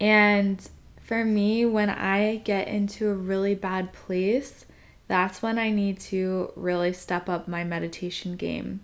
And 0.00 0.68
for 1.00 1.24
me, 1.24 1.64
when 1.64 1.90
I 1.90 2.38
get 2.38 2.68
into 2.68 3.08
a 3.08 3.14
really 3.14 3.54
bad 3.54 3.92
place, 3.92 4.66
that's 5.08 5.40
when 5.40 5.58
I 5.58 5.70
need 5.70 6.00
to 6.00 6.52
really 6.56 6.92
step 6.92 7.28
up 7.28 7.46
my 7.46 7.62
meditation 7.62 8.36
game. 8.36 8.80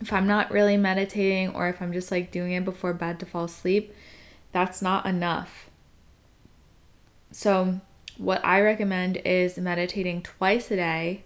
If 0.00 0.12
I'm 0.12 0.26
not 0.26 0.50
really 0.50 0.76
meditating 0.76 1.54
or 1.54 1.68
if 1.68 1.82
I'm 1.82 1.92
just 1.92 2.10
like 2.10 2.30
doing 2.30 2.52
it 2.52 2.64
before 2.64 2.92
bed 2.92 3.18
to 3.20 3.26
fall 3.26 3.44
asleep, 3.44 3.94
that's 4.52 4.80
not 4.80 5.06
enough. 5.06 5.68
So, 7.32 7.80
what 8.16 8.44
I 8.44 8.60
recommend 8.60 9.16
is 9.24 9.58
meditating 9.58 10.22
twice 10.22 10.70
a 10.70 10.76
day 10.76 11.23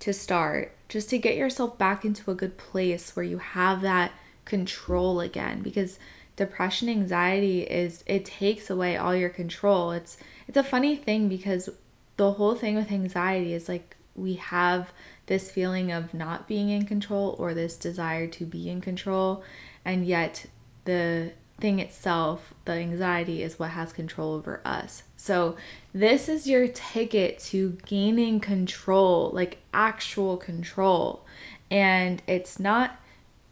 to 0.00 0.12
start, 0.12 0.76
just 0.88 1.10
to 1.10 1.18
get 1.18 1.36
yourself 1.36 1.78
back 1.78 2.04
into 2.04 2.30
a 2.30 2.34
good 2.34 2.56
place 2.56 3.16
where 3.16 3.24
you 3.24 3.38
have 3.38 3.80
that 3.82 4.12
control 4.44 5.20
again 5.20 5.60
because 5.60 5.98
depression 6.36 6.88
anxiety 6.88 7.62
is 7.62 8.04
it 8.06 8.24
takes 8.24 8.70
away 8.70 8.96
all 8.96 9.14
your 9.14 9.30
control. 9.30 9.90
It's 9.90 10.16
it's 10.46 10.56
a 10.56 10.62
funny 10.62 10.96
thing 10.96 11.28
because 11.28 11.68
the 12.16 12.32
whole 12.32 12.54
thing 12.54 12.76
with 12.76 12.92
anxiety 12.92 13.52
is 13.52 13.68
like 13.68 13.96
we 14.14 14.34
have 14.34 14.92
this 15.26 15.50
feeling 15.50 15.90
of 15.92 16.14
not 16.14 16.48
being 16.48 16.70
in 16.70 16.86
control 16.86 17.36
or 17.38 17.52
this 17.52 17.76
desire 17.76 18.26
to 18.26 18.46
be 18.46 18.70
in 18.70 18.80
control 18.80 19.42
and 19.84 20.06
yet 20.06 20.46
the 20.84 21.32
thing 21.58 21.78
itself 21.78 22.52
the 22.66 22.72
anxiety 22.72 23.42
is 23.42 23.58
what 23.58 23.70
has 23.70 23.92
control 23.92 24.34
over 24.34 24.60
us 24.64 25.02
so 25.16 25.56
this 25.94 26.28
is 26.28 26.46
your 26.46 26.68
ticket 26.68 27.38
to 27.38 27.78
gaining 27.86 28.38
control 28.40 29.30
like 29.32 29.58
actual 29.72 30.36
control 30.36 31.24
and 31.70 32.22
it's 32.26 32.60
not 32.60 33.00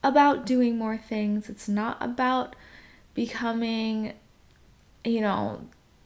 about 0.02 0.44
doing 0.44 0.76
more 0.76 0.98
things 0.98 1.48
it's 1.48 1.68
not 1.68 1.96
about 2.00 2.54
becoming, 3.14 4.12
you 5.04 5.20
know, 5.20 5.62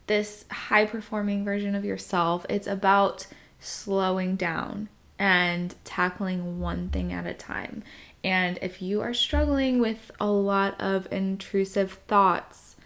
this 0.07 0.45
high 0.51 0.85
performing 0.85 1.45
version 1.45 1.75
of 1.75 1.85
yourself. 1.85 2.47
It's 2.49 2.67
about 2.67 3.27
slowing 3.59 4.37
down 4.37 4.89
and 5.19 5.75
tackling 5.85 6.61
one 6.61 6.91
thing 6.91 7.13
at 7.13 7.27
a 7.27 7.35
time. 7.35 7.83
And 8.29 8.59
if 8.61 8.83
you 8.83 9.01
are 9.01 9.15
struggling 9.15 9.81
with 9.81 10.11
a 10.21 10.27
lot 10.27 10.79
of 10.79 11.11
intrusive 11.11 11.93
thoughts, 12.07 12.77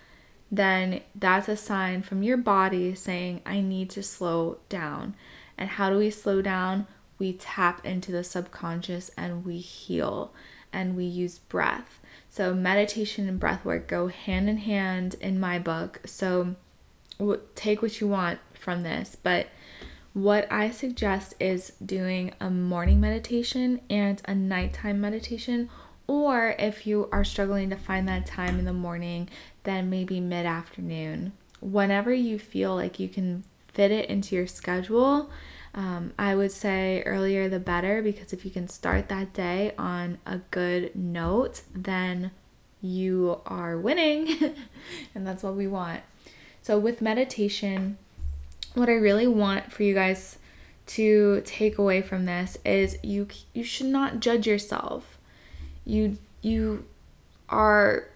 then 0.52 1.00
that's 1.16 1.48
a 1.48 1.56
sign 1.56 2.02
from 2.02 2.22
your 2.22 2.36
body 2.36 2.94
saying, 2.94 3.42
I 3.44 3.60
need 3.60 3.90
to 3.90 4.04
slow 4.04 4.58
down. 4.68 5.16
And 5.58 5.68
how 5.68 5.90
do 5.90 5.98
we 5.98 6.10
slow 6.10 6.42
down? 6.42 6.86
We 7.18 7.32
tap 7.32 7.84
into 7.84 8.12
the 8.12 8.22
subconscious 8.22 9.10
and 9.16 9.44
we 9.44 9.58
heal 9.58 10.32
and 10.72 10.94
we 10.94 11.06
use 11.06 11.40
breath. 11.40 11.98
So, 12.30 12.54
meditation 12.54 13.28
and 13.28 13.40
breath 13.40 13.64
work 13.64 13.88
go 13.88 14.06
hand 14.06 14.48
in 14.48 14.58
hand 14.58 15.16
in 15.20 15.40
my 15.40 15.58
book. 15.58 16.02
So, 16.04 16.54
take 17.56 17.82
what 17.82 18.00
you 18.00 18.06
want 18.06 18.38
from 18.54 18.84
this. 18.84 19.16
But 19.20 19.48
what 20.12 20.50
I 20.50 20.70
suggest 20.70 21.34
is 21.40 21.72
doing 21.84 22.32
a 22.40 22.50
morning 22.50 23.00
meditation 23.00 23.80
and 23.88 24.20
a 24.26 24.34
nighttime 24.34 25.00
meditation. 25.00 25.70
Or 26.06 26.54
if 26.58 26.86
you 26.86 27.08
are 27.12 27.24
struggling 27.24 27.70
to 27.70 27.76
find 27.76 28.06
that 28.08 28.26
time 28.26 28.58
in 28.58 28.64
the 28.64 28.72
morning, 28.72 29.28
then 29.64 29.88
maybe 29.88 30.20
mid 30.20 30.44
afternoon. 30.44 31.32
Whenever 31.60 32.12
you 32.12 32.38
feel 32.38 32.74
like 32.74 32.98
you 32.98 33.08
can 33.08 33.44
fit 33.68 33.90
it 33.90 34.10
into 34.10 34.34
your 34.34 34.46
schedule, 34.46 35.30
um, 35.74 36.12
I 36.18 36.34
would 36.34 36.52
say 36.52 37.02
earlier 37.06 37.48
the 37.48 37.60
better 37.60 38.02
because 38.02 38.32
if 38.32 38.44
you 38.44 38.50
can 38.50 38.68
start 38.68 39.08
that 39.08 39.32
day 39.32 39.72
on 39.78 40.18
a 40.26 40.38
good 40.50 40.94
note, 40.94 41.62
then 41.74 42.32
you 42.82 43.40
are 43.46 43.78
winning, 43.78 44.54
and 45.14 45.26
that's 45.26 45.42
what 45.42 45.54
we 45.54 45.66
want. 45.66 46.00
So, 46.60 46.78
with 46.78 47.00
meditation, 47.00 47.96
what 48.74 48.88
I 48.88 48.94
really 48.94 49.26
want 49.26 49.72
for 49.72 49.82
you 49.82 49.94
guys 49.94 50.38
to 50.84 51.42
take 51.44 51.78
away 51.78 52.02
from 52.02 52.24
this 52.24 52.58
is 52.64 52.98
you 53.02 53.28
you 53.52 53.64
should 53.64 53.86
not 53.86 54.20
judge 54.20 54.46
yourself. 54.46 55.18
You 55.84 56.18
you 56.40 56.84
are 57.48 58.08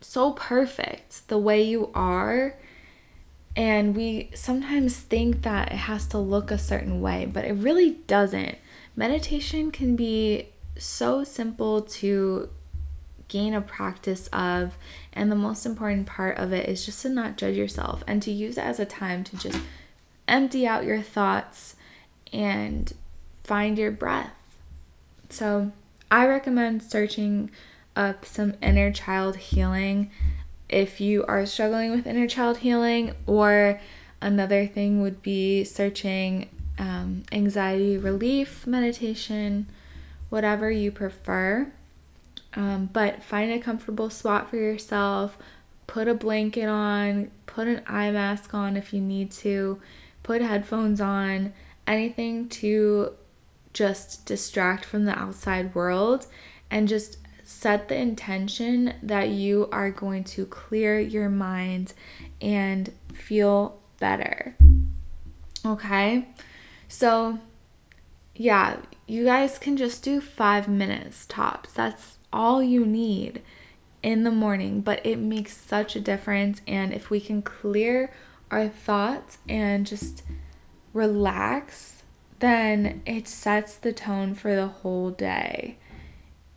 so 0.00 0.32
perfect 0.32 1.28
the 1.28 1.38
way 1.38 1.62
you 1.62 1.90
are 1.94 2.56
and 3.54 3.94
we 3.94 4.30
sometimes 4.34 4.96
think 4.96 5.42
that 5.42 5.72
it 5.72 5.76
has 5.76 6.06
to 6.08 6.18
look 6.18 6.50
a 6.50 6.58
certain 6.58 7.00
way, 7.00 7.26
but 7.26 7.44
it 7.44 7.52
really 7.52 7.98
doesn't. 8.06 8.56
Meditation 8.96 9.70
can 9.70 9.94
be 9.94 10.48
so 10.78 11.22
simple 11.22 11.82
to 11.82 12.48
gain 13.28 13.52
a 13.52 13.60
practice 13.60 14.28
of, 14.32 14.76
and 15.12 15.30
the 15.30 15.36
most 15.36 15.66
important 15.66 16.06
part 16.06 16.38
of 16.38 16.52
it 16.52 16.68
is 16.68 16.86
just 16.86 17.02
to 17.02 17.10
not 17.10 17.36
judge 17.36 17.56
yourself 17.56 18.02
and 18.06 18.22
to 18.22 18.30
use 18.30 18.56
it 18.56 18.64
as 18.64 18.80
a 18.80 18.86
time 18.86 19.22
to 19.24 19.36
just 19.36 19.58
empty 20.28 20.66
out 20.66 20.84
your 20.84 21.02
thoughts 21.02 21.76
and 22.32 22.92
find 23.44 23.78
your 23.78 23.90
breath. 23.90 24.32
So, 25.28 25.72
I 26.10 26.26
recommend 26.26 26.82
searching 26.82 27.50
up 27.96 28.24
some 28.24 28.54
inner 28.62 28.92
child 28.92 29.36
healing 29.36 30.10
if 30.72 31.00
you 31.00 31.24
are 31.26 31.44
struggling 31.44 31.90
with 31.90 32.06
inner 32.06 32.26
child 32.26 32.58
healing, 32.58 33.14
or 33.26 33.78
another 34.20 34.66
thing 34.66 35.02
would 35.02 35.22
be 35.22 35.64
searching 35.64 36.48
um, 36.78 37.22
anxiety 37.30 37.98
relief 37.98 38.66
meditation, 38.66 39.66
whatever 40.30 40.70
you 40.70 40.90
prefer. 40.90 41.70
Um, 42.54 42.88
but 42.92 43.22
find 43.22 43.52
a 43.52 43.58
comfortable 43.58 44.10
spot 44.10 44.48
for 44.48 44.56
yourself, 44.56 45.36
put 45.86 46.08
a 46.08 46.14
blanket 46.14 46.66
on, 46.66 47.30
put 47.46 47.68
an 47.68 47.82
eye 47.86 48.10
mask 48.10 48.54
on 48.54 48.76
if 48.76 48.94
you 48.94 49.00
need 49.00 49.30
to, 49.32 49.80
put 50.22 50.42
headphones 50.42 51.00
on, 51.00 51.52
anything 51.86 52.48
to 52.48 53.14
just 53.72 54.26
distract 54.26 54.84
from 54.84 55.04
the 55.04 55.18
outside 55.18 55.74
world 55.74 56.26
and 56.70 56.88
just 56.88 57.18
set 57.44 57.88
the 57.88 57.96
intention 57.96 58.94
that 59.02 59.28
you 59.28 59.68
are 59.72 59.90
going 59.90 60.24
to 60.24 60.46
clear 60.46 60.98
your 60.98 61.28
mind 61.28 61.92
and 62.40 62.92
feel 63.12 63.80
better. 63.98 64.56
Okay? 65.64 66.28
So, 66.88 67.38
yeah, 68.34 68.78
you 69.06 69.24
guys 69.24 69.58
can 69.58 69.76
just 69.76 70.02
do 70.02 70.20
five 70.20 70.68
minutes 70.68 71.26
tops. 71.26 71.72
That's 71.72 72.18
all 72.32 72.62
you 72.62 72.86
need 72.86 73.42
in 74.02 74.24
the 74.24 74.30
morning, 74.30 74.80
but 74.80 75.04
it 75.04 75.18
makes 75.18 75.56
such 75.56 75.94
a 75.94 76.00
difference. 76.00 76.60
And 76.66 76.92
if 76.92 77.10
we 77.10 77.20
can 77.20 77.42
clear 77.42 78.12
our 78.52 78.68
thoughts 78.68 79.38
and 79.48 79.86
just 79.86 80.22
relax, 80.92 82.02
then 82.38 83.02
it 83.06 83.26
sets 83.26 83.74
the 83.74 83.92
tone 83.92 84.34
for 84.34 84.54
the 84.54 84.68
whole 84.68 85.10
day. 85.10 85.78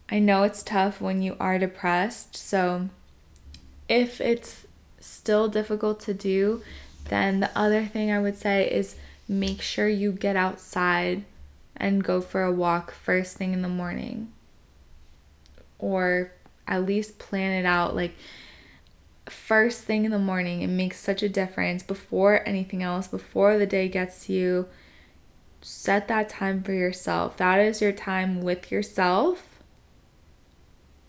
I 0.10 0.20
know 0.20 0.44
it's 0.44 0.62
tough 0.62 1.02
when 1.02 1.22
you 1.22 1.36
are 1.40 1.58
depressed, 1.58 2.36
so 2.36 2.90
if 3.90 4.20
it's 4.20 4.68
still 5.00 5.48
difficult 5.48 6.00
to 6.02 6.14
do, 6.14 6.62
then 7.06 7.40
the 7.40 7.58
other 7.58 7.86
thing 7.86 8.12
I 8.12 8.20
would 8.20 8.38
say 8.38 8.70
is 8.70 8.96
make 9.28 9.62
sure 9.62 9.88
you 9.88 10.12
get 10.12 10.36
outside 10.36 11.24
and 11.78 12.04
go 12.04 12.22
for 12.22 12.44
a 12.44 12.52
walk 12.52 12.92
first 12.92 13.38
thing 13.38 13.54
in 13.54 13.62
the 13.62 13.68
morning. 13.68 14.32
Or 15.80 16.32
at 16.68 16.86
least 16.86 17.20
plan 17.20 17.52
it 17.52 17.66
out 17.66 17.96
like 17.96 18.16
first 19.28 19.84
thing 19.84 20.06
in 20.06 20.12
the 20.12 20.20
morning. 20.20 20.62
It 20.62 20.68
makes 20.68 21.00
such 21.00 21.24
a 21.24 21.30
difference 21.30 21.84
before 21.84 22.48
anything 22.48 22.84
else, 22.84 23.08
before 23.08 23.58
the 23.58 23.66
day 23.66 23.88
gets 23.88 24.26
to 24.26 24.34
you. 24.34 24.68
Set 25.62 26.08
that 26.08 26.30
time 26.30 26.62
for 26.62 26.74
yourself. 26.74 27.38
That 27.38 27.60
is 27.60 27.82
your 27.82 27.92
time 27.92 28.42
with 28.42 28.72
yourself 28.72 29.60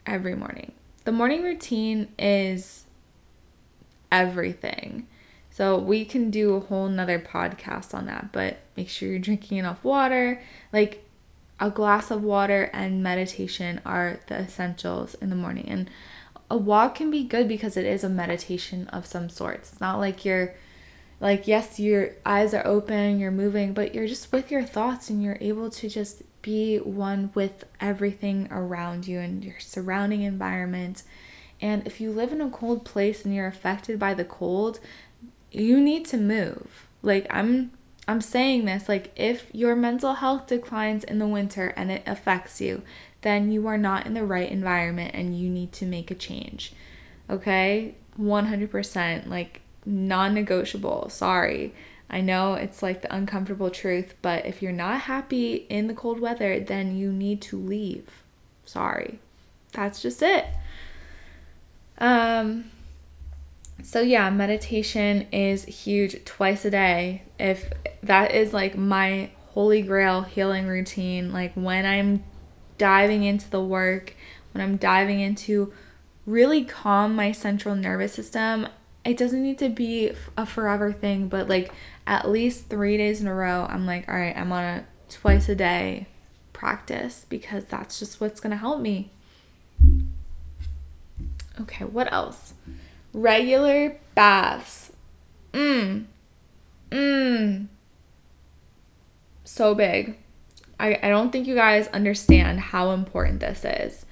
every 0.06 0.34
morning. 0.34 0.72
The 1.04 1.12
morning 1.12 1.42
routine 1.42 2.08
is 2.18 2.84
everything. 4.10 5.06
So 5.50 5.78
we 5.78 6.04
can 6.04 6.30
do 6.30 6.54
a 6.54 6.60
whole 6.60 6.88
nother 6.88 7.18
podcast 7.18 7.94
on 7.94 8.06
that, 8.06 8.30
but 8.32 8.58
make 8.76 8.88
sure 8.88 9.08
you're 9.08 9.18
drinking 9.18 9.58
enough 9.58 9.82
water. 9.84 10.42
Like 10.72 11.04
a 11.58 11.70
glass 11.70 12.10
of 12.10 12.22
water 12.22 12.70
and 12.72 13.02
meditation 13.02 13.80
are 13.86 14.20
the 14.26 14.34
essentials 14.34 15.14
in 15.14 15.30
the 15.30 15.36
morning. 15.36 15.66
And 15.68 15.90
a 16.50 16.56
walk 16.56 16.96
can 16.96 17.10
be 17.10 17.24
good 17.24 17.48
because 17.48 17.76
it 17.76 17.84
is 17.84 18.04
a 18.04 18.08
meditation 18.08 18.88
of 18.88 19.06
some 19.06 19.28
sorts. 19.28 19.72
It's 19.72 19.80
not 19.80 19.98
like 19.98 20.24
you're 20.24 20.54
like 21.20 21.46
yes, 21.48 21.80
your 21.80 22.10
eyes 22.24 22.52
are 22.54 22.66
open, 22.66 23.18
you're 23.18 23.30
moving, 23.30 23.72
but 23.72 23.94
you're 23.94 24.06
just 24.06 24.32
with 24.32 24.50
your 24.50 24.62
thoughts 24.62 25.08
and 25.10 25.22
you're 25.22 25.38
able 25.40 25.70
to 25.70 25.88
just 25.88 26.22
be 26.42 26.78
one 26.78 27.30
with 27.34 27.64
everything 27.80 28.48
around 28.50 29.08
you 29.08 29.18
and 29.18 29.44
your 29.44 29.58
surrounding 29.58 30.22
environment. 30.22 31.02
And 31.60 31.86
if 31.86 32.00
you 32.00 32.10
live 32.10 32.32
in 32.32 32.40
a 32.40 32.50
cold 32.50 32.84
place 32.84 33.24
and 33.24 33.34
you're 33.34 33.46
affected 33.46 33.98
by 33.98 34.14
the 34.14 34.24
cold, 34.24 34.78
you 35.50 35.80
need 35.80 36.04
to 36.06 36.16
move. 36.16 36.86
Like 37.02 37.26
I'm 37.30 37.72
I'm 38.06 38.20
saying 38.20 38.66
this 38.66 38.88
like 38.88 39.10
if 39.16 39.46
your 39.52 39.74
mental 39.74 40.14
health 40.14 40.46
declines 40.46 41.02
in 41.02 41.18
the 41.18 41.26
winter 41.26 41.72
and 41.76 41.90
it 41.90 42.02
affects 42.06 42.60
you, 42.60 42.82
then 43.22 43.50
you 43.50 43.66
are 43.66 43.78
not 43.78 44.06
in 44.06 44.14
the 44.14 44.24
right 44.24 44.50
environment 44.50 45.12
and 45.14 45.38
you 45.38 45.48
need 45.48 45.72
to 45.72 45.86
make 45.86 46.10
a 46.10 46.14
change. 46.14 46.72
Okay? 47.28 47.94
100% 48.18 49.28
like 49.28 49.60
non-negotiable. 49.84 51.08
Sorry. 51.08 51.74
I 52.08 52.20
know 52.20 52.54
it's 52.54 52.82
like 52.82 53.02
the 53.02 53.14
uncomfortable 53.14 53.70
truth, 53.70 54.14
but 54.22 54.46
if 54.46 54.62
you're 54.62 54.72
not 54.72 55.02
happy 55.02 55.66
in 55.68 55.88
the 55.88 55.94
cold 55.94 56.20
weather, 56.20 56.60
then 56.60 56.96
you 56.96 57.12
need 57.12 57.40
to 57.42 57.56
leave. 57.56 58.22
Sorry. 58.64 59.18
That's 59.72 60.00
just 60.00 60.22
it. 60.22 60.46
Um 61.98 62.70
so 63.82 64.00
yeah, 64.00 64.30
meditation 64.30 65.26
is 65.32 65.64
huge 65.64 66.24
twice 66.24 66.64
a 66.64 66.70
day. 66.70 67.22
If 67.38 67.70
that 68.02 68.34
is 68.34 68.52
like 68.52 68.76
my 68.76 69.30
holy 69.48 69.82
grail 69.82 70.22
healing 70.22 70.66
routine, 70.66 71.32
like 71.32 71.52
when 71.54 71.84
I'm 71.86 72.24
diving 72.78 73.24
into 73.24 73.48
the 73.50 73.62
work, 73.62 74.14
when 74.52 74.62
I'm 74.62 74.76
diving 74.76 75.20
into 75.20 75.72
really 76.24 76.64
calm 76.64 77.14
my 77.14 77.32
central 77.32 77.74
nervous 77.74 78.12
system, 78.12 78.68
it 79.04 79.16
doesn't 79.16 79.42
need 79.42 79.58
to 79.58 79.68
be 79.68 80.12
a 80.36 80.44
forever 80.44 80.92
thing, 80.92 81.28
but 81.28 81.48
like 81.48 81.72
at 82.06 82.28
least 82.28 82.68
three 82.68 82.96
days 82.96 83.20
in 83.20 83.28
a 83.28 83.34
row, 83.34 83.66
I'm 83.68 83.86
like, 83.86 84.08
all 84.08 84.16
right, 84.16 84.36
I'm 84.36 84.52
on 84.52 84.64
a 84.64 84.84
twice 85.08 85.48
a 85.48 85.54
day 85.54 86.08
practice 86.52 87.26
because 87.28 87.66
that's 87.66 87.98
just 87.98 88.20
what's 88.20 88.40
to 88.50 88.56
help 88.56 88.80
me. 88.80 89.12
Okay, 91.60 91.84
what 91.84 92.12
else? 92.12 92.54
Regular 93.12 93.98
baths. 94.14 94.92
Mmm. 95.52 96.04
Mmm. 96.90 97.66
So 99.44 99.74
big. 99.74 100.18
I, 100.78 100.98
I 101.02 101.08
don't 101.08 101.30
think 101.30 101.46
you 101.46 101.54
guys 101.54 101.88
understand 101.88 102.60
how 102.60 102.90
important 102.90 103.40
this 103.40 103.64
is. 103.64 104.06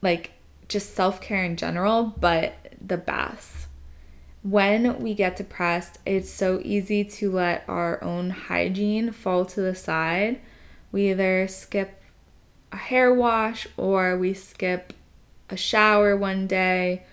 Like, 0.00 0.32
just 0.68 0.94
self 0.94 1.20
care 1.20 1.44
in 1.44 1.56
general, 1.56 2.14
but 2.18 2.54
the 2.80 2.96
baths 2.96 3.62
when 4.42 4.98
we 5.00 5.14
get 5.14 5.36
depressed, 5.36 5.98
it's 6.04 6.30
so 6.30 6.60
easy 6.64 7.04
to 7.04 7.30
let 7.30 7.64
our 7.68 8.02
own 8.02 8.30
hygiene 8.30 9.12
fall 9.12 9.44
to 9.46 9.60
the 9.60 9.74
side. 9.74 10.40
We 10.90 11.10
either 11.10 11.46
skip 11.46 12.02
a 12.72 12.76
hair 12.76 13.14
wash 13.14 13.68
or 13.76 14.16
we 14.18 14.34
skip 14.34 14.92
a 15.48 15.56
shower 15.56 16.16
one 16.16 16.46
day 16.46 17.04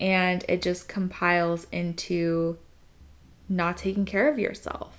and 0.00 0.44
it 0.48 0.62
just 0.62 0.88
compiles 0.88 1.66
into 1.70 2.58
not 3.48 3.76
taking 3.76 4.04
care 4.04 4.28
of 4.28 4.38
yourself. 4.38 4.98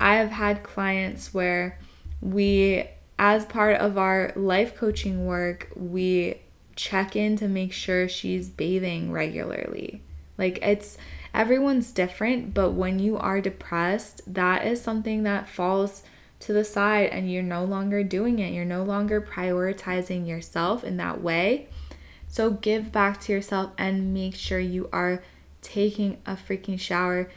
I 0.00 0.16
have 0.16 0.30
had 0.30 0.62
clients 0.62 1.32
where 1.32 1.78
we, 2.20 2.88
as 3.18 3.44
part 3.44 3.76
of 3.76 3.98
our 3.98 4.32
life 4.36 4.76
coaching 4.76 5.26
work, 5.26 5.68
we 5.74 6.40
check 6.76 7.16
in 7.16 7.36
to 7.36 7.48
make 7.48 7.72
sure 7.72 8.08
she's 8.08 8.48
bathing 8.48 9.10
regularly. 9.10 10.02
Like 10.36 10.58
it's 10.62 10.96
everyone's 11.34 11.92
different, 11.92 12.54
but 12.54 12.70
when 12.70 12.98
you 12.98 13.18
are 13.18 13.40
depressed, 13.40 14.22
that 14.32 14.66
is 14.66 14.80
something 14.80 15.24
that 15.24 15.48
falls 15.48 16.04
to 16.40 16.52
the 16.52 16.64
side 16.64 17.10
and 17.10 17.30
you're 17.30 17.42
no 17.42 17.64
longer 17.64 18.04
doing 18.04 18.38
it. 18.38 18.52
You're 18.52 18.64
no 18.64 18.84
longer 18.84 19.20
prioritizing 19.20 20.26
yourself 20.26 20.84
in 20.84 20.96
that 20.98 21.20
way. 21.20 21.68
So 22.28 22.50
give 22.50 22.92
back 22.92 23.20
to 23.22 23.32
yourself 23.32 23.72
and 23.76 24.14
make 24.14 24.36
sure 24.36 24.60
you 24.60 24.88
are 24.92 25.22
taking 25.62 26.18
a 26.24 26.36
freaking 26.36 26.78
shower, 26.78 27.28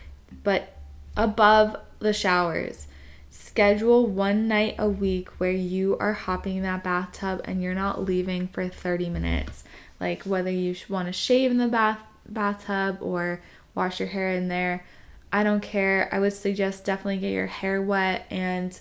but 0.43 0.77
above 1.17 1.75
the 1.99 2.13
showers. 2.13 2.87
Schedule 3.33 4.07
one 4.07 4.49
night 4.49 4.75
a 4.77 4.89
week 4.89 5.29
where 5.39 5.51
you 5.51 5.97
are 5.99 6.11
hopping 6.11 6.57
in 6.57 6.63
that 6.63 6.83
bathtub 6.83 7.39
and 7.45 7.63
you're 7.63 7.73
not 7.73 8.03
leaving 8.03 8.49
for 8.49 8.67
30 8.67 9.09
minutes. 9.09 9.63
Like 10.01 10.23
whether 10.23 10.51
you 10.51 10.75
want 10.89 11.07
to 11.07 11.13
shave 11.13 11.49
in 11.49 11.57
the 11.57 11.69
bath 11.69 11.99
bathtub 12.27 12.97
or 12.99 13.41
wash 13.73 14.01
your 14.01 14.09
hair 14.09 14.31
in 14.31 14.49
there. 14.49 14.85
I 15.31 15.43
don't 15.43 15.61
care. 15.61 16.09
I 16.11 16.19
would 16.19 16.33
suggest 16.33 16.83
definitely 16.83 17.19
get 17.19 17.31
your 17.31 17.47
hair 17.47 17.81
wet 17.81 18.25
and 18.29 18.77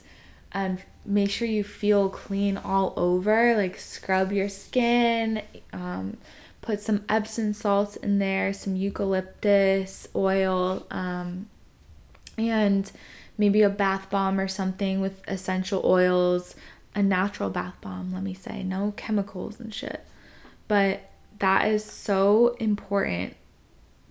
and 0.50 0.82
make 1.04 1.30
sure 1.30 1.46
you 1.46 1.62
feel 1.62 2.08
clean 2.08 2.56
all 2.56 2.92
over. 2.96 3.56
Like 3.56 3.78
scrub 3.78 4.32
your 4.32 4.48
skin, 4.48 5.42
um, 5.72 6.16
put 6.60 6.80
some 6.80 7.04
Epsom 7.08 7.52
salts 7.52 7.94
in 7.94 8.18
there, 8.18 8.52
some 8.52 8.74
eucalyptus 8.74 10.08
oil, 10.16 10.88
um, 10.90 11.48
and 12.36 12.90
maybe 13.40 13.62
a 13.62 13.70
bath 13.70 14.10
bomb 14.10 14.38
or 14.38 14.46
something 14.46 15.00
with 15.00 15.22
essential 15.26 15.80
oils, 15.82 16.54
a 16.94 17.02
natural 17.02 17.48
bath 17.48 17.74
bomb, 17.80 18.12
let 18.12 18.22
me 18.22 18.34
say, 18.34 18.62
no 18.62 18.92
chemicals 18.98 19.58
and 19.58 19.72
shit. 19.72 20.04
But 20.68 21.10
that 21.38 21.66
is 21.66 21.82
so 21.82 22.54
important 22.60 23.34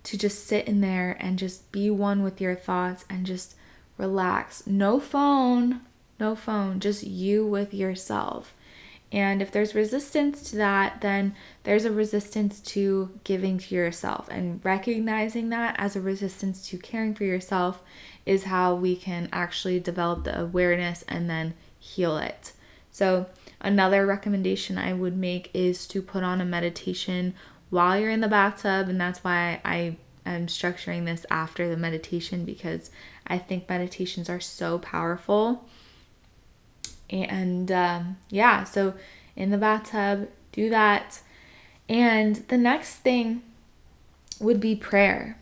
to 0.02 0.18
just 0.18 0.48
sit 0.48 0.66
in 0.66 0.80
there 0.80 1.16
and 1.20 1.38
just 1.38 1.70
be 1.70 1.90
one 1.90 2.24
with 2.24 2.40
your 2.40 2.56
thoughts 2.56 3.04
and 3.08 3.24
just 3.24 3.54
relax. 3.96 4.66
No 4.66 4.98
phone, 4.98 5.82
no 6.18 6.34
phone, 6.34 6.80
just 6.80 7.04
you 7.04 7.46
with 7.46 7.72
yourself. 7.72 8.52
And 9.12 9.40
if 9.42 9.52
there's 9.52 9.74
resistance 9.74 10.50
to 10.50 10.56
that, 10.56 11.02
then 11.02 11.36
there's 11.62 11.84
a 11.84 11.92
resistance 11.92 12.60
to 12.60 13.18
giving 13.22 13.58
to 13.58 13.74
yourself. 13.74 14.28
And 14.28 14.60
recognizing 14.64 15.50
that 15.50 15.76
as 15.78 15.94
a 15.94 16.00
resistance 16.00 16.66
to 16.68 16.78
caring 16.78 17.14
for 17.14 17.24
yourself 17.24 17.82
is 18.26 18.44
how 18.44 18.74
we 18.74 18.96
can 18.96 19.28
actually 19.32 19.80
develop 19.80 20.24
the 20.24 20.40
awareness 20.40 21.04
and 21.08 21.28
then 21.28 21.54
heal 21.78 22.16
it. 22.18 22.52
So, 22.90 23.26
another 23.60 24.06
recommendation 24.06 24.78
I 24.78 24.92
would 24.92 25.16
make 25.16 25.50
is 25.54 25.86
to 25.88 26.02
put 26.02 26.22
on 26.22 26.40
a 26.40 26.44
meditation 26.44 27.34
while 27.70 27.98
you're 27.98 28.10
in 28.10 28.20
the 28.20 28.28
bathtub. 28.28 28.88
And 28.88 29.00
that's 29.00 29.22
why 29.24 29.60
I 29.64 29.96
am 30.26 30.46
structuring 30.46 31.06
this 31.06 31.24
after 31.30 31.68
the 31.68 31.76
meditation 31.76 32.44
because 32.44 32.90
I 33.26 33.38
think 33.38 33.68
meditations 33.68 34.28
are 34.28 34.40
so 34.40 34.78
powerful. 34.78 35.66
And 37.08 37.70
um, 37.72 38.18
yeah, 38.28 38.64
so 38.64 38.94
in 39.36 39.50
the 39.50 39.58
bathtub, 39.58 40.28
do 40.52 40.68
that. 40.70 41.20
And 41.88 42.36
the 42.48 42.58
next 42.58 42.96
thing 42.96 43.42
would 44.38 44.60
be 44.60 44.74
prayer. 44.76 45.38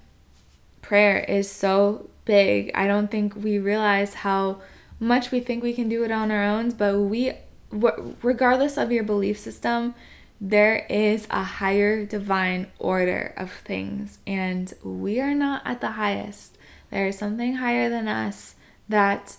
Prayer 0.83 1.19
is 1.21 1.51
so 1.51 2.09
big. 2.29 2.71
I 2.75 2.87
don't 2.87 3.11
think 3.11 3.35
we 3.35 3.59
realize 3.59 4.12
how 4.12 4.61
much 5.01 5.33
we 5.33 5.41
think 5.41 5.62
we 5.64 5.73
can 5.73 5.88
do 5.88 6.05
it 6.05 6.12
on 6.12 6.31
our 6.31 6.45
own, 6.45 6.71
but 6.71 7.01
we, 7.01 7.33
regardless 7.71 8.77
of 8.77 8.93
your 8.93 9.03
belief 9.03 9.38
system, 9.38 9.95
there 10.41 10.87
is 10.91 11.27
a 11.31 11.43
higher 11.43 12.05
divine 12.05 12.69
order 12.79 13.33
of 13.37 13.51
things, 13.51 14.19
and 14.27 14.73
we 14.85 15.21
are 15.21 15.35
not 15.35 15.62
at 15.64 15.81
the 15.81 15.93
highest. 15.93 16.59
There 16.91 17.07
is 17.07 17.19
something 17.19 17.55
higher 17.57 17.88
than 17.88 18.07
us 18.07 18.55
that 18.88 19.38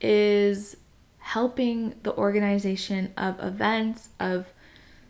is 0.00 0.76
helping 1.18 1.94
the 2.02 2.14
organization 2.16 3.14
of 3.16 3.42
events, 3.42 4.10
of 4.20 4.46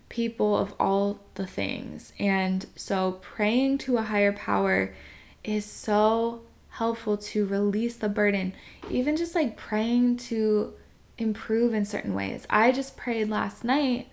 people, 0.09 0.57
of 0.57 0.75
all 0.79 1.19
the 1.35 1.47
things. 1.47 2.13
And 2.21 2.67
so, 2.77 3.19
praying 3.21 3.79
to 3.79 3.99
a 3.99 4.03
higher 4.03 4.33
power 4.33 4.95
is 5.43 5.65
so 5.65 6.46
helpful 6.77 7.17
to 7.17 7.47
release 7.47 7.97
the 7.97 8.09
burden, 8.09 8.53
even 8.91 9.17
just 9.17 9.35
like 9.35 9.57
praying 9.57 10.17
to 10.17 10.75
improve 11.19 11.73
in 11.73 11.85
certain 11.85 12.15
ways. 12.15 12.47
I 12.51 12.73
just 12.73 12.97
prayed 12.97 13.31
last 13.31 13.65
night 13.65 14.09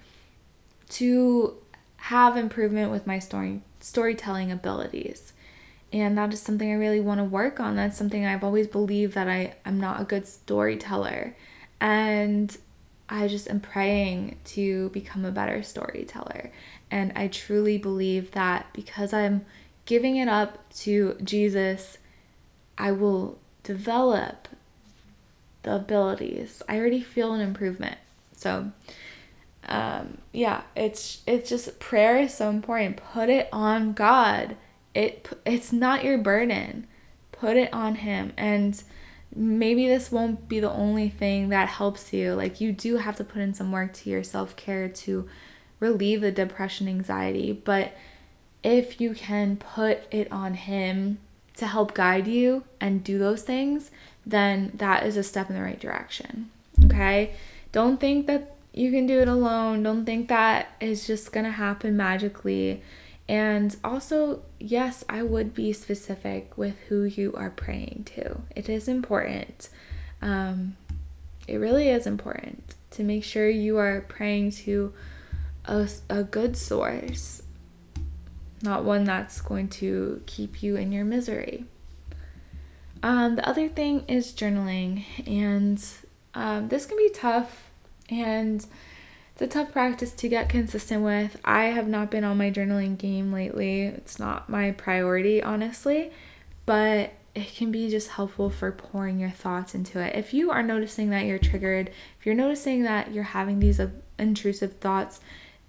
to 0.90 1.58
have 1.98 2.38
improvement 2.38 2.92
with 2.92 3.08
my 3.08 3.20
story 3.20 3.62
storytelling 3.80 4.52
abilities. 4.52 5.34
And 5.92 6.18
that 6.18 6.34
is 6.34 6.42
something 6.42 6.72
I 6.72 6.76
really 6.76 7.02
want 7.02 7.20
to 7.20 7.26
work 7.26 7.60
on. 7.60 7.76
That's 7.76 7.98
something 7.98 8.26
I've 8.26 8.44
always 8.44 8.68
believed 8.68 9.14
that 9.14 9.28
I 9.28 9.56
am 9.66 9.80
not 9.80 10.00
a 10.00 10.06
good 10.06 10.26
storyteller. 10.26 11.36
And 11.82 12.58
I 13.10 13.28
just 13.28 13.50
am 13.50 13.60
praying 13.60 14.40
to 14.46 14.90
become 14.90 15.26
a 15.26 15.32
better 15.32 15.62
storyteller. 15.64 16.52
And 16.90 17.12
I 17.16 17.28
truly 17.28 17.78
believe 17.78 18.32
that 18.32 18.68
because 18.74 19.14
I'm 19.14 19.46
giving 19.86 20.16
it 20.16 20.30
up 20.30 20.70
to 20.78 21.18
Jesus, 21.24 21.98
I 22.78 22.92
will 22.92 23.40
develop 23.64 24.48
the 25.64 25.76
abilities. 25.76 26.62
I 26.68 26.78
already 26.78 27.02
feel 27.02 27.34
an 27.34 27.42
improvement. 27.42 27.98
So, 28.36 28.72
um, 29.68 30.18
yeah, 30.32 30.64
it's 30.76 31.22
it's 31.26 31.50
just 31.50 31.80
prayer 31.80 32.18
is 32.20 32.34
so 32.34 32.50
important. 32.50 32.98
Put 32.98 33.30
it 33.30 33.48
on 33.52 33.94
God. 33.94 34.58
It 34.94 35.30
it's 35.46 35.72
not 35.72 36.04
your 36.04 36.18
burden. 36.18 36.88
Put 37.32 37.58
it 37.58 37.74
on 37.74 37.96
Him, 37.96 38.34
and 38.38 38.82
maybe 39.36 39.88
this 39.88 40.12
won't 40.12 40.48
be 40.48 40.60
the 40.60 40.72
only 40.72 41.10
thing 41.10 41.50
that 41.50 41.70
helps 41.70 42.14
you. 42.14 42.34
Like 42.34 42.62
you 42.62 42.72
do 42.72 42.98
have 42.98 43.16
to 43.18 43.24
put 43.24 43.42
in 43.42 43.54
some 43.54 43.72
work 43.72 43.94
to 43.94 44.10
your 44.10 44.24
self 44.24 44.56
care 44.56 44.90
to 44.90 45.28
relieve 45.80 46.22
the 46.22 46.32
depression, 46.32 46.88
anxiety. 46.88 47.52
But 47.54 47.94
if 48.64 49.02
you 49.02 49.14
can 49.14 49.58
put 49.58 50.04
it 50.12 50.32
on 50.32 50.54
Him 50.54 51.20
to 51.58 51.68
help 51.68 51.94
guide 51.94 52.28
you 52.28 52.64
and 52.80 53.04
do 53.04 53.18
those 53.18 53.44
things, 53.44 53.92
then 54.26 54.72
that 54.76 55.06
is 55.06 55.18
a 55.18 55.24
step 55.24 55.50
in 55.50 55.56
the 55.56 55.62
right 55.62 55.80
direction. 55.80 56.50
Okay? 56.86 57.34
Don't 57.72 58.00
think 58.00 58.28
that 58.28 58.56
you 58.74 58.92
can 58.92 59.06
do 59.06 59.20
it 59.20 59.28
alone. 59.28 59.84
Don't 59.84 60.06
think 60.06 60.30
that 60.30 60.70
is 60.80 61.06
just 61.06 61.32
going 61.32 61.46
to 61.46 61.52
happen 61.52 61.96
magically. 61.96 62.82
And 63.30 63.76
also, 63.84 64.42
yes, 64.60 65.04
I 65.08 65.22
would 65.22 65.54
be 65.54 65.72
specific 65.74 66.58
with 66.58 66.78
who 66.90 67.04
you 67.04 67.34
are 67.36 67.52
praying 67.52 68.08
to. 68.16 68.42
It 68.56 68.68
is 68.68 68.88
important. 68.88 69.70
Um, 70.22 70.76
it 71.48 71.58
really 71.58 71.90
is 71.90 72.08
important 72.08 72.76
to 72.92 73.04
make 73.04 73.24
sure 73.24 73.50
you 73.50 73.78
are 73.78 74.02
praying 74.02 74.52
to 74.52 74.94
a, 75.66 75.88
a 76.10 76.24
good 76.24 76.58
source, 76.58 77.43
not 78.64 78.84
one 78.84 79.04
that's 79.04 79.42
going 79.42 79.68
to 79.70 80.22
keep 80.26 80.64
you 80.64 80.76
in 80.76 80.92
your 80.92 81.06
misery. 81.06 81.66
Um, 83.02 83.36
the 83.36 83.48
other 83.48 83.68
thing 83.68 84.06
is 84.08 84.32
journaling, 84.32 85.04
and 85.28 85.84
um, 86.34 86.70
this 86.70 86.86
can 86.86 86.98
be 86.98 87.10
tough 87.10 87.70
and 88.10 88.66
it's 89.34 89.42
a 89.42 89.48
tough 89.48 89.72
practice 89.72 90.12
to 90.12 90.30
get 90.30 90.50
consistent 90.50 91.04
with. 91.04 91.40
I 91.44 91.66
have 91.66 91.88
not 91.88 92.12
been 92.12 92.24
on 92.24 92.38
my 92.38 92.52
journaling 92.52 92.98
game 92.98 93.34
lately. 93.34 93.84
It's 93.84 94.20
not 94.20 94.48
my 94.48 94.72
priority, 94.72 95.42
honestly, 95.42 96.12
but 96.66 97.14
it 97.34 97.56
can 97.56 97.72
be 97.72 97.90
just 97.90 98.10
helpful 98.10 98.52
for 98.52 98.72
pouring 98.72 99.20
your 99.20 99.32
thoughts 99.32 99.74
into 99.74 100.00
it. 100.00 100.16
If 100.16 100.36
you 100.36 100.52
are 100.52 100.62
noticing 100.62 101.10
that 101.10 101.26
you're 101.26 101.40
triggered, 101.40 101.90
if 102.20 102.26
you're 102.26 102.36
noticing 102.36 102.84
that 102.84 103.12
you're 103.12 103.24
having 103.24 103.60
these 103.60 103.82
intrusive 104.20 104.74
thoughts, 104.74 105.20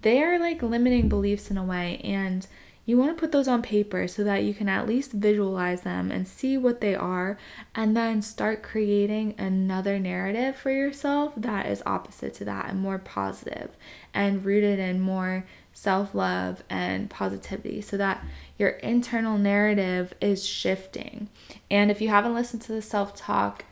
they 0.03 0.21
are 0.21 0.37
like 0.37 0.61
limiting 0.61 1.09
beliefs 1.09 1.49
in 1.49 1.57
a 1.57 1.63
way 1.63 1.99
and 2.03 2.45
you 2.85 2.97
want 2.97 3.15
to 3.15 3.19
put 3.19 3.31
those 3.31 3.47
on 3.47 3.63
paper 3.63 4.07
so 4.07 4.23
that 4.23 4.43
you 4.43 4.53
can 4.53 4.69
at 4.69 4.87
least 4.87 5.11
visualize 5.11 5.81
them 5.81 6.11
and 6.11 6.27
see 6.27 6.57
what 6.57 6.81
they 6.81 6.93
are, 6.93 7.37
and 7.73 7.97
then 7.97 8.21
start 8.21 8.61
creating 8.61 9.33
another 9.39 9.97
narrative 9.97 10.55
for 10.55 10.71
yourself 10.71 11.33
that 11.35 11.65
is 11.65 11.81
opposite 11.85 12.33
to 12.35 12.45
that 12.45 12.69
and 12.69 12.79
more 12.79 12.99
positive 12.99 13.71
and 14.13 14.45
rooted 14.45 14.77
in 14.77 15.01
more 15.01 15.45
self 15.73 16.13
love 16.13 16.63
and 16.69 17.09
positivity 17.09 17.81
so 17.81 17.97
that 17.97 18.23
your 18.57 18.69
internal 18.69 19.37
narrative 19.37 20.13
is 20.21 20.45
shifting. 20.45 21.29
And 21.69 21.89
if 21.89 22.01
you 22.01 22.09
haven't 22.09 22.35
listened 22.35 22.61
to 22.63 22.71
the 22.71 22.81
self 22.81 23.15
talk 23.15 23.65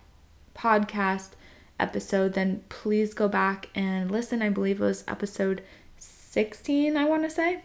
podcast 0.55 1.31
episode, 1.79 2.33
then 2.33 2.63
please 2.69 3.13
go 3.13 3.27
back 3.27 3.69
and 3.75 4.09
listen. 4.09 4.41
I 4.41 4.49
believe 4.49 4.81
it 4.81 4.85
was 4.85 5.03
episode 5.07 5.63
16, 5.97 6.97
I 6.97 7.05
want 7.05 7.23
to 7.23 7.29
say. 7.29 7.61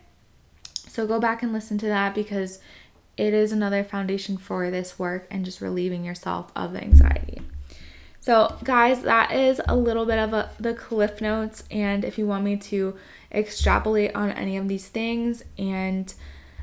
So 0.98 1.06
go 1.06 1.20
back 1.20 1.44
and 1.44 1.52
listen 1.52 1.78
to 1.78 1.86
that 1.86 2.12
because 2.12 2.58
it 3.16 3.32
is 3.32 3.52
another 3.52 3.84
foundation 3.84 4.36
for 4.36 4.68
this 4.68 4.98
work 4.98 5.28
and 5.30 5.44
just 5.44 5.60
relieving 5.60 6.04
yourself 6.04 6.50
of 6.56 6.72
the 6.72 6.82
anxiety. 6.82 7.40
So, 8.18 8.56
guys, 8.64 9.02
that 9.02 9.30
is 9.30 9.60
a 9.68 9.76
little 9.76 10.06
bit 10.06 10.18
of 10.18 10.32
a, 10.32 10.50
the 10.58 10.74
cliff 10.74 11.20
notes. 11.20 11.62
And 11.70 12.04
if 12.04 12.18
you 12.18 12.26
want 12.26 12.42
me 12.42 12.56
to 12.56 12.96
extrapolate 13.30 14.12
on 14.16 14.32
any 14.32 14.56
of 14.56 14.66
these 14.66 14.88
things 14.88 15.44
and 15.56 16.12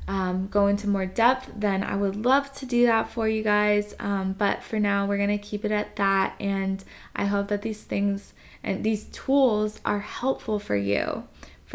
um, 0.09 0.49
go 0.51 0.67
into 0.67 0.89
more 0.89 1.05
depth, 1.05 1.49
then 1.55 1.81
I 1.81 1.95
would 1.95 2.17
love 2.17 2.51
to 2.55 2.65
do 2.65 2.87
that 2.87 3.09
for 3.09 3.29
you 3.29 3.41
guys. 3.41 3.95
Um, 4.01 4.33
but 4.33 4.63
for 4.63 4.81
now, 4.81 5.05
we're 5.05 5.15
going 5.15 5.29
to 5.29 5.37
keep 5.37 5.63
it 5.63 5.71
at 5.71 5.95
that. 5.95 6.35
And 6.41 6.83
I 7.15 7.23
hope 7.23 7.47
that 7.47 7.61
these 7.61 7.83
things 7.83 8.33
and 8.61 8.83
these 8.83 9.05
tools 9.05 9.79
are 9.85 9.99
helpful 9.99 10.59
for 10.59 10.75
you 10.75 11.23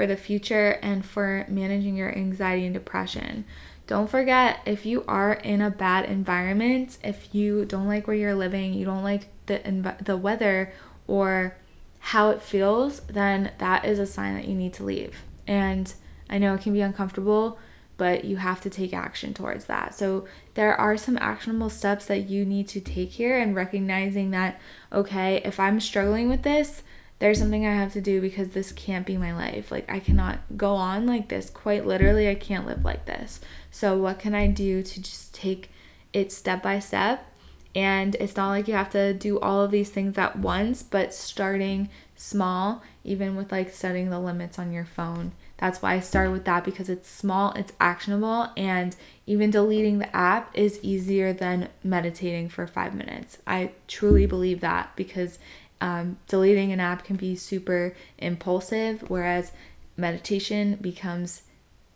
for 0.01 0.07
the 0.07 0.17
future 0.17 0.79
and 0.81 1.05
for 1.05 1.45
managing 1.47 1.95
your 1.95 2.11
anxiety 2.17 2.65
and 2.65 2.73
depression. 2.73 3.45
Don't 3.87 4.09
forget 4.09 4.61
if 4.65 4.87
you 4.87 5.05
are 5.07 5.35
in 5.35 5.61
a 5.61 5.69
bad 5.69 6.07
environment, 6.07 6.97
if 7.05 7.35
you 7.35 7.67
don't 7.67 7.87
like 7.87 8.07
where 8.07 8.17
you're 8.17 8.35
living, 8.35 8.73
you 8.73 8.87
don't 8.87 9.03
like 9.03 9.29
the 9.45 9.59
env- 9.59 10.03
the 10.03 10.17
weather 10.17 10.73
or 11.07 11.59
how 11.99 12.31
it 12.31 12.41
feels, 12.41 13.01
then 13.01 13.53
that 13.59 13.85
is 13.85 13.99
a 13.99 14.07
sign 14.07 14.37
that 14.37 14.49
you 14.49 14.55
need 14.55 14.73
to 14.73 14.85
leave. 14.85 15.19
And 15.47 15.93
I 16.31 16.39
know 16.39 16.55
it 16.55 16.63
can 16.63 16.73
be 16.73 16.81
uncomfortable, 16.81 17.59
but 17.99 18.25
you 18.25 18.39
have 18.39 18.63
to 18.63 18.71
take 18.71 18.95
action 18.95 19.35
towards 19.35 19.67
that. 19.67 19.95
So 19.95 20.27
there 20.55 20.75
are 20.75 20.97
some 20.97 21.19
actionable 21.21 21.69
steps 21.69 22.07
that 22.07 22.21
you 22.21 22.47
need 22.47 22.69
to 22.69 22.81
take 22.81 23.11
here 23.11 23.39
and 23.39 23.55
recognizing 23.55 24.31
that 24.31 24.59
okay, 24.91 25.43
if 25.45 25.61
I'm 25.61 25.79
struggling 25.79 26.31
with 26.31 26.43
this, 26.43 26.85
there's 27.21 27.39
something 27.39 27.67
I 27.67 27.75
have 27.75 27.93
to 27.93 28.01
do 28.01 28.21
because 28.21 28.49
this 28.49 28.73
can't 28.73 29.07
be 29.07 29.17
my 29.17 29.35
life. 29.35 29.71
Like, 29.71 29.91
I 29.91 30.01
cannot 30.01 30.41
go 30.57 30.75
on 30.75 31.07
like 31.07 31.29
this. 31.29 31.51
Quite 31.51 31.87
literally, 31.87 32.29
I 32.29 32.35
can't 32.35 32.67
live 32.67 32.85
like 32.85 33.05
this. 33.05 33.41
So, 33.71 33.97
what 33.97 34.19
can 34.19 34.35
I 34.35 34.47
do 34.47 34.83
to 34.83 35.03
just 35.03 35.33
take 35.35 35.71
it 36.13 36.33
step 36.33 36.63
by 36.63 36.79
step? 36.79 37.27
And 37.75 38.17
it's 38.17 38.37
not 38.37 38.49
like 38.49 38.67
you 38.67 38.75
have 38.75 38.91
to 38.91 39.15
do 39.15 39.39
all 39.39 39.63
of 39.63 39.71
these 39.71 39.91
things 39.91 40.19
at 40.19 40.39
once, 40.39 40.83
but 40.83 41.15
starting 41.15 41.89
small, 42.17 42.83
even 43.05 43.37
with 43.37 43.53
like 43.53 43.71
setting 43.71 44.11
the 44.11 44.19
limits 44.19 44.59
on 44.59 44.73
your 44.73 44.85
phone. 44.85 45.33
That's 45.59 45.81
why 45.83 45.95
I 45.95 46.01
started 46.01 46.33
with 46.33 46.47
that 46.47 46.65
because 46.65 46.89
it's 46.89 47.09
small, 47.09 47.53
it's 47.53 47.73
actionable, 47.79 48.49
and 48.57 48.97
even 49.27 49.51
deleting 49.51 49.99
the 49.99 50.17
app 50.17 50.51
is 50.57 50.81
easier 50.83 51.33
than 51.33 51.69
meditating 51.85 52.49
for 52.49 52.67
five 52.67 52.95
minutes. 52.95 53.39
I 53.47 53.73
truly 53.87 54.27
believe 54.27 54.61
that 54.61 54.97
because 54.97 55.39
um, 55.81 56.19
deleting 56.29 56.73
an 56.73 56.81
app 56.81 57.05
can 57.05 57.17
be 57.17 57.35
super 57.37 57.95
impulsive, 58.19 59.09
whereas 59.09 59.53
meditation 59.97 60.77
becomes 60.81 61.43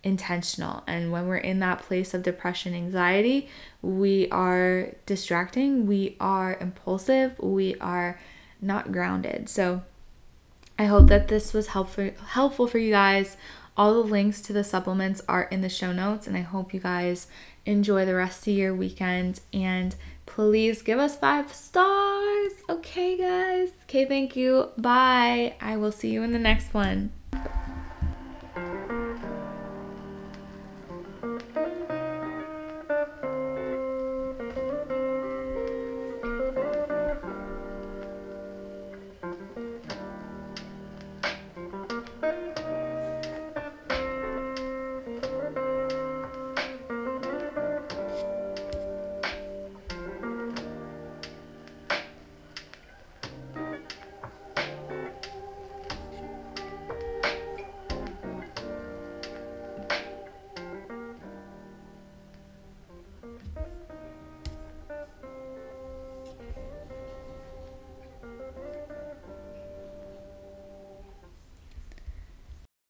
intentional. 0.02 0.84
And 0.86 1.10
when 1.10 1.26
we're 1.26 1.36
in 1.38 1.58
that 1.60 1.80
place 1.80 2.14
of 2.14 2.22
depression, 2.22 2.74
anxiety, 2.74 3.48
we 3.82 4.28
are 4.30 4.92
distracting, 5.06 5.86
we 5.86 6.16
are 6.20 6.56
impulsive, 6.60 7.38
we 7.38 7.74
are 7.76 8.20
not 8.60 8.92
grounded. 8.92 9.48
So 9.48 9.82
I 10.78 10.84
hope 10.86 11.08
that 11.08 11.28
this 11.28 11.52
was 11.52 11.68
helpful 11.68 12.10
helpful 12.28 12.66
for 12.66 12.78
you 12.78 12.90
guys. 12.90 13.36
All 13.76 13.92
the 13.92 14.08
links 14.08 14.40
to 14.42 14.52
the 14.52 14.62
supplements 14.62 15.20
are 15.28 15.44
in 15.44 15.60
the 15.60 15.68
show 15.68 15.92
notes, 15.92 16.28
and 16.28 16.36
I 16.36 16.42
hope 16.42 16.72
you 16.72 16.80
guys 16.80 17.26
enjoy 17.66 18.04
the 18.04 18.14
rest 18.14 18.46
of 18.46 18.54
your 18.54 18.74
weekend 18.74 19.40
and 19.52 19.96
please 20.26 20.82
give 20.82 20.98
us 20.98 21.16
five 21.16 21.52
stars. 21.52 22.52
Okay, 22.68 23.16
guys. 23.16 23.70
Okay, 23.84 24.04
thank 24.06 24.36
you. 24.36 24.70
Bye. 24.76 25.54
I 25.60 25.76
will 25.76 25.92
see 25.92 26.10
you 26.10 26.22
in 26.22 26.32
the 26.32 26.38
next 26.38 26.74
one. 26.74 27.12